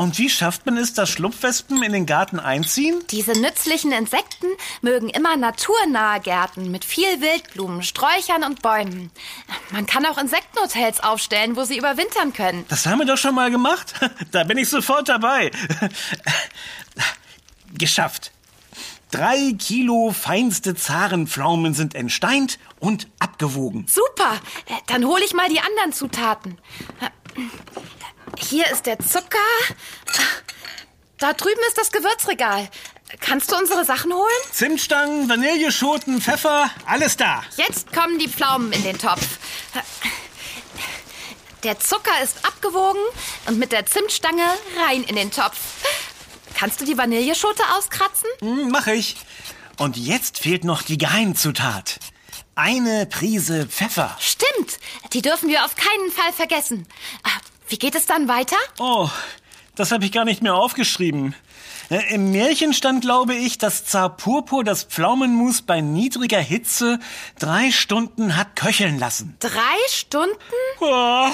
Und 0.01 0.17
wie 0.17 0.31
schafft 0.31 0.65
man 0.65 0.79
es, 0.79 0.95
dass 0.95 1.11
Schlupfwespen 1.11 1.83
in 1.83 1.93
den 1.93 2.07
Garten 2.07 2.41
einziehen? 2.41 3.05
Diese 3.11 3.33
nützlichen 3.33 3.93
Insekten 3.93 4.47
mögen 4.81 5.11
immer 5.11 5.37
naturnahe 5.37 6.21
Gärten 6.21 6.71
mit 6.71 6.87
viel 6.87 7.21
Wildblumen, 7.21 7.83
Sträuchern 7.83 8.43
und 8.45 8.63
Bäumen. 8.63 9.11
Man 9.73 9.85
kann 9.85 10.07
auch 10.07 10.17
Insektenhotels 10.17 11.01
aufstellen, 11.01 11.55
wo 11.55 11.65
sie 11.65 11.77
überwintern 11.77 12.33
können. 12.33 12.65
Das 12.71 12.87
haben 12.87 13.01
wir 13.01 13.05
doch 13.05 13.19
schon 13.19 13.35
mal 13.35 13.51
gemacht. 13.51 13.93
Da 14.31 14.45
bin 14.45 14.57
ich 14.57 14.71
sofort 14.71 15.11
dabei. 15.11 15.51
Geschafft. 17.77 18.33
Drei 19.11 19.53
Kilo 19.59 20.15
feinste 20.19 20.75
Zarenpflaumen 20.75 21.75
sind 21.75 21.95
entsteint 21.95 22.59
und 22.79 23.07
abgewogen. 23.19 23.85
Super, 23.87 24.41
Äh, 24.65 24.73
dann 24.87 25.05
hole 25.05 25.23
ich 25.27 25.35
mal 25.35 25.51
die 25.51 25.61
anderen 25.61 25.93
Zutaten. 25.93 26.57
Hier 28.39 28.71
ist 28.71 28.87
der 28.87 28.99
Zucker. 28.99 29.39
Da 31.19 31.33
drüben 31.33 31.61
ist 31.69 31.79
das 31.79 31.93
Gewürzregal. 31.93 32.69
Kannst 33.21 33.51
du 33.51 33.57
unsere 33.57 33.85
Sachen 33.85 34.13
holen? 34.13 34.31
Zimtstangen, 34.53 35.29
Vanilleschoten, 35.29 36.21
Pfeffer, 36.21 36.71
alles 36.87 37.17
da. 37.17 37.43
Jetzt 37.57 37.93
kommen 37.93 38.19
die 38.19 38.29
Pflaumen 38.29 38.73
in 38.73 38.85
den 38.85 38.99
Topf. 38.99 39.27
Der 41.65 41.79
Zucker 41.79 42.23
ist 42.23 42.47
abgewogen 42.47 43.03
und 43.47 43.59
mit 43.59 43.73
der 43.73 43.85
Zimtstange 43.85 44.45
rein 44.87 45.03
in 45.03 45.17
den 45.17 45.31
Topf. 45.31 45.59
Kannst 46.55 46.81
du 46.81 46.85
die 46.85 46.97
Vanilleschote 46.97 47.63
auskratzen? 47.77 48.29
Hm, 48.41 48.71
mach 48.71 48.87
ich. 48.87 49.17
Und 49.77 49.97
jetzt 49.97 50.39
fehlt 50.39 50.65
noch 50.65 50.83
die 50.83 50.99
Geheimzutat. 50.99 51.99
Eine 52.55 53.07
Prise 53.07 53.67
Pfeffer. 53.67 54.17
Stimmt, 54.21 54.79
die 55.13 55.23
dürfen 55.23 55.49
wir 55.49 55.65
auf 55.65 55.75
keinen 55.75 56.11
Fall 56.13 56.33
vergessen. 56.33 56.87
Wie 57.71 57.79
geht 57.79 57.95
es 57.95 58.05
dann 58.05 58.27
weiter? 58.27 58.57
Oh, 58.81 59.09
das 59.77 59.93
habe 59.93 60.05
ich 60.05 60.11
gar 60.11 60.25
nicht 60.25 60.43
mehr 60.43 60.57
aufgeschrieben. 60.57 61.37
Äh, 61.89 62.15
Im 62.15 62.33
Märchen 62.33 62.75
stand, 62.75 63.01
glaube 63.03 63.35
ich, 63.35 63.59
dass 63.59 63.85
Zar 63.85 64.17
Purpur 64.17 64.65
das 64.65 64.83
Pflaumenmus 64.83 65.63
bei 65.63 65.81
niedriger 65.81 66.41
Hitze 66.41 66.99
drei 67.39 67.71
Stunden 67.71 68.37
hat 68.37 68.57
köcheln 68.57 68.99
lassen. 68.99 69.37
Drei 69.39 69.79
Stunden? 69.89 70.35
Ah, 70.83 71.31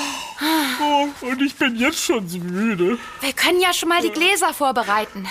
oh, 0.82 1.08
und 1.26 1.40
ich 1.40 1.54
bin 1.54 1.76
jetzt 1.76 2.04
schon 2.04 2.28
so 2.28 2.36
müde. 2.36 2.98
Wir 3.20 3.32
können 3.32 3.60
ja 3.62 3.72
schon 3.72 3.88
mal 3.88 4.02
die 4.02 4.10
Gläser 4.10 4.52
vorbereiten. 4.52 5.26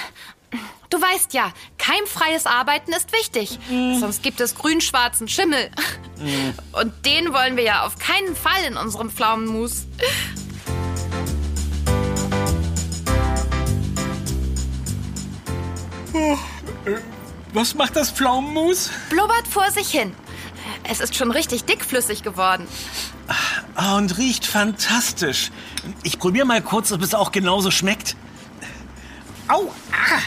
Du 0.90 1.00
weißt 1.00 1.34
ja, 1.34 1.52
keimfreies 1.78 2.48
Arbeiten 2.48 2.94
ist 2.94 3.12
wichtig. 3.12 3.60
Sonst 4.00 4.24
gibt 4.24 4.40
es 4.40 4.56
grün-schwarzen 4.56 5.28
Schimmel. 5.28 5.70
Und 6.72 7.06
den 7.06 7.32
wollen 7.34 7.58
wir 7.58 7.64
ja 7.64 7.86
auf 7.86 8.00
keinen 8.00 8.36
Fall 8.36 8.64
in 8.68 8.78
unserem 8.78 9.12
Pflaumenmus. 9.12 9.86
Was 17.54 17.74
macht 17.74 17.96
das 17.96 18.12
Pflaumenmus? 18.12 18.90
Blubbert 19.10 19.48
vor 19.48 19.72
sich 19.72 19.90
hin. 19.90 20.14
Es 20.84 21.00
ist 21.00 21.16
schon 21.16 21.32
richtig 21.32 21.66
dickflüssig 21.66 22.22
geworden. 22.24 22.68
Ah, 23.76 23.98
und 23.98 24.18
riecht 24.18 24.46
fantastisch. 24.46 25.52
Ich 26.04 26.20
probiere 26.20 26.46
mal 26.46 26.62
kurz, 26.62 26.92
ob 26.92 27.02
es 27.02 27.14
auch 27.14 27.32
genauso 27.32 27.72
schmeckt. 27.72 28.16
Au! 29.48 29.72
Ah, 29.92 30.20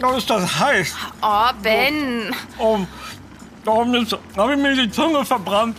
da 0.00 0.16
ist 0.16 0.28
das 0.28 0.58
heiß. 0.58 0.94
Oh, 1.22 1.50
Ben. 1.62 2.34
Oh, 2.58 2.80
da 3.64 3.72
habe 3.72 4.54
ich 4.54 4.58
mir 4.58 4.74
die 4.74 4.90
Zunge 4.90 5.24
verbrannt. 5.24 5.76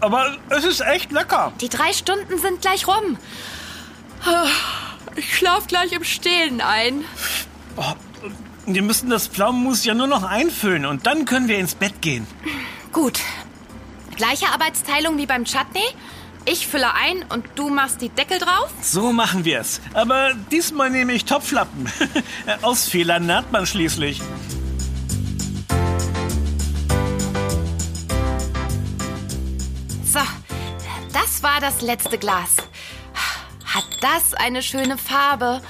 Aber 0.00 0.36
es 0.48 0.64
ist 0.64 0.80
echt 0.80 1.12
lecker. 1.12 1.52
Die 1.60 1.68
drei 1.68 1.92
Stunden 1.92 2.38
sind 2.38 2.60
gleich 2.60 2.86
rum. 2.86 3.18
Ich 5.16 5.36
schlaf 5.36 5.66
gleich 5.66 5.92
im 5.92 6.04
Stehen 6.04 6.60
ein. 6.60 7.04
Oh, 7.76 7.94
wir 8.74 8.82
müssen 8.82 9.10
das 9.10 9.28
Pflaumenmus 9.28 9.84
ja 9.84 9.94
nur 9.94 10.06
noch 10.06 10.22
einfüllen 10.22 10.86
und 10.86 11.06
dann 11.06 11.24
können 11.24 11.48
wir 11.48 11.58
ins 11.58 11.74
Bett 11.74 12.00
gehen. 12.02 12.26
Gut. 12.92 13.20
Gleiche 14.16 14.46
Arbeitsteilung 14.48 15.16
wie 15.16 15.26
beim 15.26 15.44
Chutney? 15.44 15.84
Ich 16.44 16.66
fülle 16.66 16.94
ein 16.94 17.24
und 17.28 17.44
du 17.56 17.68
machst 17.68 18.00
die 18.00 18.08
Deckel 18.08 18.38
drauf? 18.38 18.72
So 18.80 19.12
machen 19.12 19.44
wir 19.44 19.60
es. 19.60 19.80
Aber 19.92 20.32
diesmal 20.50 20.90
nehme 20.90 21.12
ich 21.12 21.24
Topflappen. 21.24 21.90
Aus 22.62 22.88
Fehlern 22.88 23.26
lernt 23.26 23.52
man 23.52 23.66
schließlich. 23.66 24.20
So, 30.04 30.20
das 31.12 31.42
war 31.42 31.60
das 31.60 31.82
letzte 31.82 32.16
Glas. 32.16 32.56
Hat 33.66 33.84
das 34.00 34.32
eine 34.34 34.62
schöne 34.62 34.96
Farbe? 34.96 35.60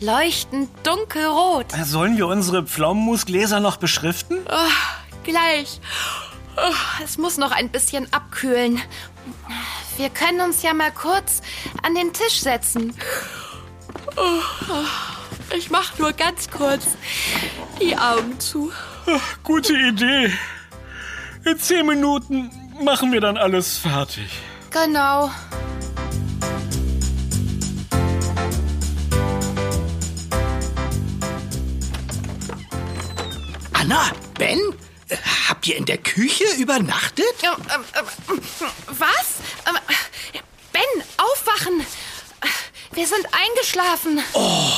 Leuchtend 0.00 0.70
dunkelrot. 0.82 1.66
Sollen 1.84 2.16
wir 2.16 2.26
unsere 2.26 2.64
Pflaumenmusgläser 2.64 3.60
noch 3.60 3.76
beschriften? 3.76 4.38
Oh, 4.48 5.24
gleich. 5.24 5.80
Oh, 6.56 7.02
es 7.04 7.18
muss 7.18 7.36
noch 7.36 7.52
ein 7.52 7.68
bisschen 7.68 8.10
abkühlen. 8.12 8.80
Wir 9.98 10.08
können 10.08 10.40
uns 10.40 10.62
ja 10.62 10.72
mal 10.72 10.90
kurz 10.90 11.42
an 11.82 11.94
den 11.94 12.14
Tisch 12.14 12.40
setzen. 12.40 12.94
Oh, 14.16 15.54
ich 15.54 15.70
mach 15.70 15.98
nur 15.98 16.12
ganz 16.12 16.50
kurz 16.50 16.86
die 17.80 17.96
Augen 17.96 18.40
zu. 18.40 18.72
Ach, 19.06 19.38
gute 19.44 19.74
Idee. 19.74 20.32
In 21.44 21.58
zehn 21.58 21.86
Minuten 21.86 22.50
machen 22.82 23.12
wir 23.12 23.20
dann 23.20 23.36
alles 23.36 23.76
fertig. 23.76 24.30
Genau. 24.70 25.30
Anna, 33.90 34.12
Ben, 34.38 34.60
äh, 35.08 35.16
habt 35.48 35.66
ihr 35.66 35.76
in 35.76 35.84
der 35.84 35.98
Küche 35.98 36.44
übernachtet? 36.58 37.24
Ja, 37.42 37.56
ähm, 37.74 37.84
ähm, 37.98 38.40
was? 38.86 39.40
Ähm, 39.66 39.76
ben, 40.72 41.04
aufwachen! 41.16 41.84
Wir 42.92 43.08
sind 43.08 43.26
eingeschlafen. 43.32 44.20
Oh, 44.34 44.70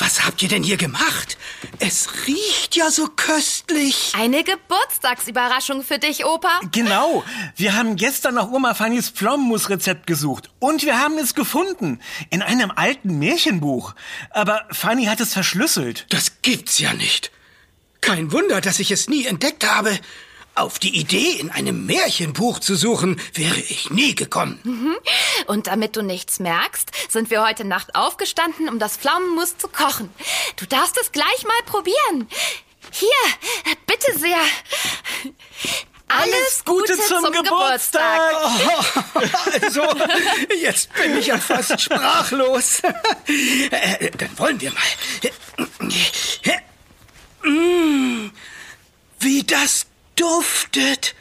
was 0.00 0.24
habt 0.24 0.42
ihr 0.42 0.48
denn 0.48 0.64
hier 0.64 0.78
gemacht? 0.78 1.38
Es 1.78 2.08
riecht 2.26 2.74
ja 2.74 2.90
so 2.90 3.06
köstlich. 3.06 4.12
Eine 4.18 4.42
Geburtstagsüberraschung 4.42 5.84
für 5.84 6.00
dich, 6.00 6.24
Opa. 6.24 6.58
Genau. 6.72 7.22
Wir 7.54 7.76
haben 7.76 7.94
gestern 7.94 8.34
nach 8.34 8.50
Oma 8.50 8.74
Fannys 8.74 9.10
Pflaumenmus-Rezept 9.10 10.08
gesucht. 10.08 10.50
Und 10.58 10.82
wir 10.82 10.98
haben 10.98 11.18
es 11.18 11.36
gefunden. 11.36 12.00
In 12.30 12.42
einem 12.42 12.72
alten 12.72 13.20
Märchenbuch. 13.20 13.94
Aber 14.30 14.66
Fanny 14.72 15.04
hat 15.04 15.20
es 15.20 15.34
verschlüsselt. 15.34 16.06
Das 16.08 16.42
gibt's 16.42 16.80
ja 16.80 16.92
nicht. 16.94 17.30
Kein 18.06 18.30
Wunder, 18.30 18.60
dass 18.60 18.78
ich 18.78 18.92
es 18.92 19.08
nie 19.08 19.26
entdeckt 19.26 19.68
habe. 19.68 19.98
Auf 20.54 20.78
die 20.78 20.96
Idee, 20.96 21.32
in 21.32 21.50
einem 21.50 21.86
Märchenbuch 21.86 22.60
zu 22.60 22.76
suchen, 22.76 23.20
wäre 23.34 23.58
ich 23.58 23.90
nie 23.90 24.14
gekommen. 24.14 24.60
Mhm. 24.62 24.96
Und 25.48 25.66
damit 25.66 25.96
du 25.96 26.02
nichts 26.02 26.38
merkst, 26.38 26.88
sind 27.10 27.30
wir 27.30 27.44
heute 27.44 27.64
Nacht 27.64 27.96
aufgestanden, 27.96 28.68
um 28.68 28.78
das 28.78 28.96
Pflaumenmus 28.96 29.58
zu 29.58 29.66
kochen. 29.66 30.08
Du 30.54 30.66
darfst 30.66 30.96
es 31.02 31.10
gleich 31.10 31.42
mal 31.42 31.60
probieren. 31.66 32.28
Hier, 32.92 33.08
bitte 33.88 34.16
sehr. 34.16 34.38
Alles 36.06 36.62
Gute, 36.64 36.96
zum, 36.96 37.24
zum 37.24 37.32
Geburtstag. 37.32 38.20
Geburtstag. 38.30 39.52
also, 39.62 39.82
jetzt 40.62 40.92
bin 40.94 41.18
ich 41.18 41.26
ja 41.26 41.38
fast 41.38 41.80
sprachlos. 41.80 42.82
Äh, 43.70 44.12
Dann 44.12 44.38
wollen 44.38 44.60
wir 44.60 44.70
mal. 44.70 44.80
Mmh, 47.42 48.30
wie 49.20 49.42
das 49.42 49.86
duftet. 50.14 51.14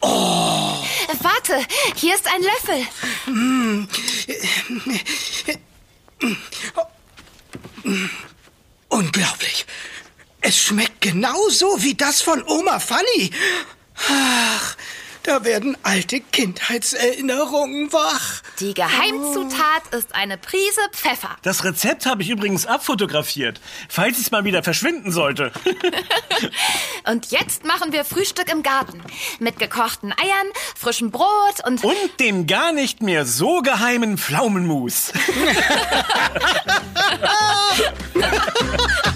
Oh. 0.00 0.84
Warte, 1.20 1.66
hier 1.96 2.14
ist 2.14 2.26
ein 2.26 2.42
Löffel. 2.42 2.86
Unglaublich. 8.88 9.66
Es 10.40 10.58
schmeckt 10.58 11.00
genauso 11.00 11.82
wie 11.82 11.94
das 11.94 12.22
von 12.22 12.42
Oma 12.46 12.78
Fanny. 12.78 13.30
Ach, 14.08 14.76
da 15.26 15.44
werden 15.44 15.76
alte 15.82 16.20
Kindheitserinnerungen 16.20 17.92
wach. 17.92 18.42
Die 18.60 18.74
Geheimzutat 18.74 19.82
ist 19.90 20.14
eine 20.14 20.38
Prise 20.38 20.80
Pfeffer. 20.92 21.36
Das 21.42 21.64
Rezept 21.64 22.06
habe 22.06 22.22
ich 22.22 22.30
übrigens 22.30 22.64
abfotografiert, 22.66 23.60
falls 23.88 24.18
es 24.18 24.30
mal 24.30 24.44
wieder 24.44 24.62
verschwinden 24.62 25.10
sollte. 25.10 25.52
und 27.08 27.30
jetzt 27.32 27.64
machen 27.64 27.92
wir 27.92 28.04
Frühstück 28.04 28.50
im 28.52 28.62
Garten. 28.62 29.02
Mit 29.40 29.58
gekochten 29.58 30.12
Eiern, 30.12 30.46
frischem 30.76 31.10
Brot 31.10 31.26
und... 31.64 31.82
Und 31.82 31.96
dem 32.20 32.46
gar 32.46 32.72
nicht 32.72 33.02
mehr 33.02 33.26
so 33.26 33.62
geheimen 33.62 34.18
Pflaumenmus. 34.18 35.12